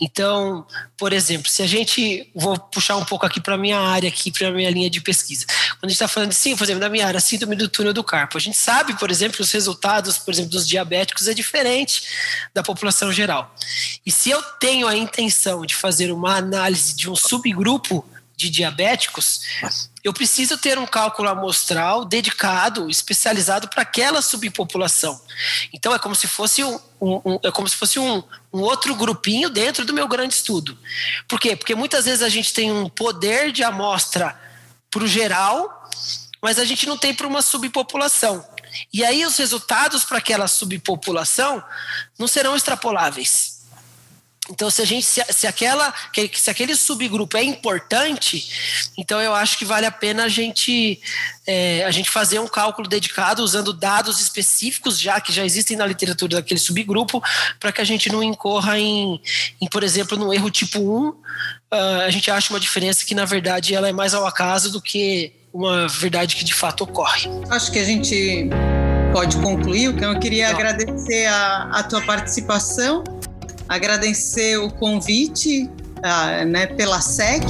Então, 0.00 0.66
por 0.96 1.12
exemplo, 1.12 1.50
se 1.50 1.62
a 1.62 1.66
gente 1.66 2.30
vou 2.34 2.58
puxar 2.58 2.96
um 2.96 3.04
pouco 3.04 3.26
aqui 3.26 3.40
para 3.40 3.56
minha 3.56 3.78
área 3.78 4.08
aqui 4.08 4.30
para 4.30 4.50
minha 4.50 4.70
linha 4.70 4.90
de 4.90 5.00
pesquisa. 5.00 5.46
Quando 5.46 5.84
a 5.84 5.88
gente 5.88 5.92
está 5.92 6.08
falando 6.08 6.30
de 6.30 6.34
sim, 6.34 6.56
por 6.56 6.64
exemplo, 6.64 6.80
da 6.80 6.88
minha 6.88 7.06
área, 7.06 7.20
síndrome 7.20 7.56
do 7.56 7.68
túnel 7.68 7.92
do 7.92 8.04
carpo, 8.04 8.36
a 8.36 8.40
gente 8.40 8.56
sabe, 8.56 8.98
por 8.98 9.10
exemplo, 9.10 9.36
que 9.36 9.42
os 9.42 9.52
resultados, 9.52 10.18
por 10.18 10.32
exemplo, 10.32 10.50
dos 10.50 10.66
diabéticos 10.66 11.28
é 11.28 11.34
diferente 11.34 12.02
da 12.54 12.62
população 12.62 13.12
geral. 13.12 13.54
E 14.04 14.10
se 14.10 14.30
eu 14.30 14.42
tenho 14.60 14.86
a 14.86 14.96
intenção 14.96 15.64
de 15.64 15.74
fazer 15.74 16.12
uma 16.12 16.36
análise 16.36 16.94
de 16.94 17.08
um 17.08 17.16
subgrupo 17.16 18.04
de 18.42 18.50
diabéticos, 18.50 19.42
eu 20.02 20.12
preciso 20.12 20.58
ter 20.58 20.78
um 20.78 20.86
cálculo 20.86 21.28
amostral 21.28 22.04
dedicado, 22.04 22.90
especializado 22.90 23.68
para 23.68 23.82
aquela 23.82 24.20
subpopulação. 24.20 25.20
Então 25.72 25.94
é 25.94 25.98
como 25.98 26.14
se 26.14 26.26
fosse 26.26 26.64
um, 26.64 26.80
um, 27.00 27.38
é 27.44 27.52
como 27.52 27.68
se 27.68 27.76
fosse 27.76 27.98
um, 27.98 28.22
um 28.52 28.60
outro 28.60 28.94
grupinho 28.96 29.48
dentro 29.48 29.84
do 29.84 29.94
meu 29.94 30.08
grande 30.08 30.34
estudo. 30.34 30.76
Por 31.28 31.38
quê? 31.38 31.54
Porque 31.54 31.74
muitas 31.74 32.04
vezes 32.04 32.22
a 32.22 32.28
gente 32.28 32.52
tem 32.52 32.72
um 32.72 32.88
poder 32.88 33.52
de 33.52 33.62
amostra 33.62 34.36
para 34.90 35.04
o 35.04 35.06
geral, 35.06 35.88
mas 36.42 36.58
a 36.58 36.64
gente 36.64 36.86
não 36.86 36.98
tem 36.98 37.14
para 37.14 37.26
uma 37.26 37.40
subpopulação. 37.40 38.44
E 38.92 39.04
aí 39.04 39.24
os 39.24 39.36
resultados 39.36 40.04
para 40.04 40.18
aquela 40.18 40.48
subpopulação 40.48 41.62
não 42.18 42.26
serão 42.26 42.56
extrapoláveis. 42.56 43.51
Então, 44.50 44.68
se 44.68 44.82
a 44.82 44.84
gente, 44.84 45.06
se, 45.06 45.24
se, 45.30 45.46
aquela, 45.46 45.94
se 46.34 46.50
aquele 46.50 46.74
subgrupo 46.74 47.36
é 47.36 47.44
importante, 47.44 48.90
então 48.98 49.20
eu 49.20 49.32
acho 49.32 49.56
que 49.56 49.64
vale 49.64 49.86
a 49.86 49.90
pena 49.90 50.24
a 50.24 50.28
gente, 50.28 51.00
é, 51.46 51.84
a 51.84 51.92
gente 51.92 52.10
fazer 52.10 52.40
um 52.40 52.48
cálculo 52.48 52.88
dedicado 52.88 53.44
usando 53.44 53.72
dados 53.72 54.20
específicos 54.20 54.98
já 54.98 55.20
que 55.20 55.32
já 55.32 55.44
existem 55.44 55.76
na 55.76 55.86
literatura 55.86 56.36
daquele 56.36 56.58
subgrupo, 56.58 57.22
para 57.60 57.70
que 57.70 57.80
a 57.80 57.84
gente 57.84 58.10
não 58.10 58.20
incorra 58.20 58.80
em, 58.80 59.20
em, 59.60 59.68
por 59.68 59.84
exemplo, 59.84 60.18
no 60.18 60.34
erro 60.34 60.50
tipo 60.50 60.80
1, 60.80 61.08
uh, 61.08 61.16
ah, 61.70 62.02
a 62.04 62.10
gente 62.10 62.28
acha 62.28 62.52
uma 62.52 62.60
diferença 62.60 63.04
que 63.04 63.14
na 63.14 63.24
verdade 63.24 63.76
ela 63.76 63.88
é 63.88 63.92
mais 63.92 64.12
ao 64.12 64.26
acaso 64.26 64.72
do 64.72 64.82
que 64.82 65.32
uma 65.52 65.86
verdade 65.86 66.34
que 66.34 66.44
de 66.44 66.54
fato 66.54 66.82
ocorre. 66.82 67.30
Acho 67.48 67.70
que 67.70 67.78
a 67.78 67.84
gente 67.84 68.48
pode 69.12 69.36
concluir. 69.36 69.84
Eu 70.02 70.18
queria 70.18 70.48
agradecer 70.48 71.26
a, 71.26 71.70
a 71.74 71.82
tua 71.84 72.00
participação 72.00 73.04
agradecer 73.72 74.58
o 74.58 74.70
convite 74.70 75.68
uh, 75.98 76.44
né, 76.46 76.66
pela 76.66 77.00
SEC 77.00 77.42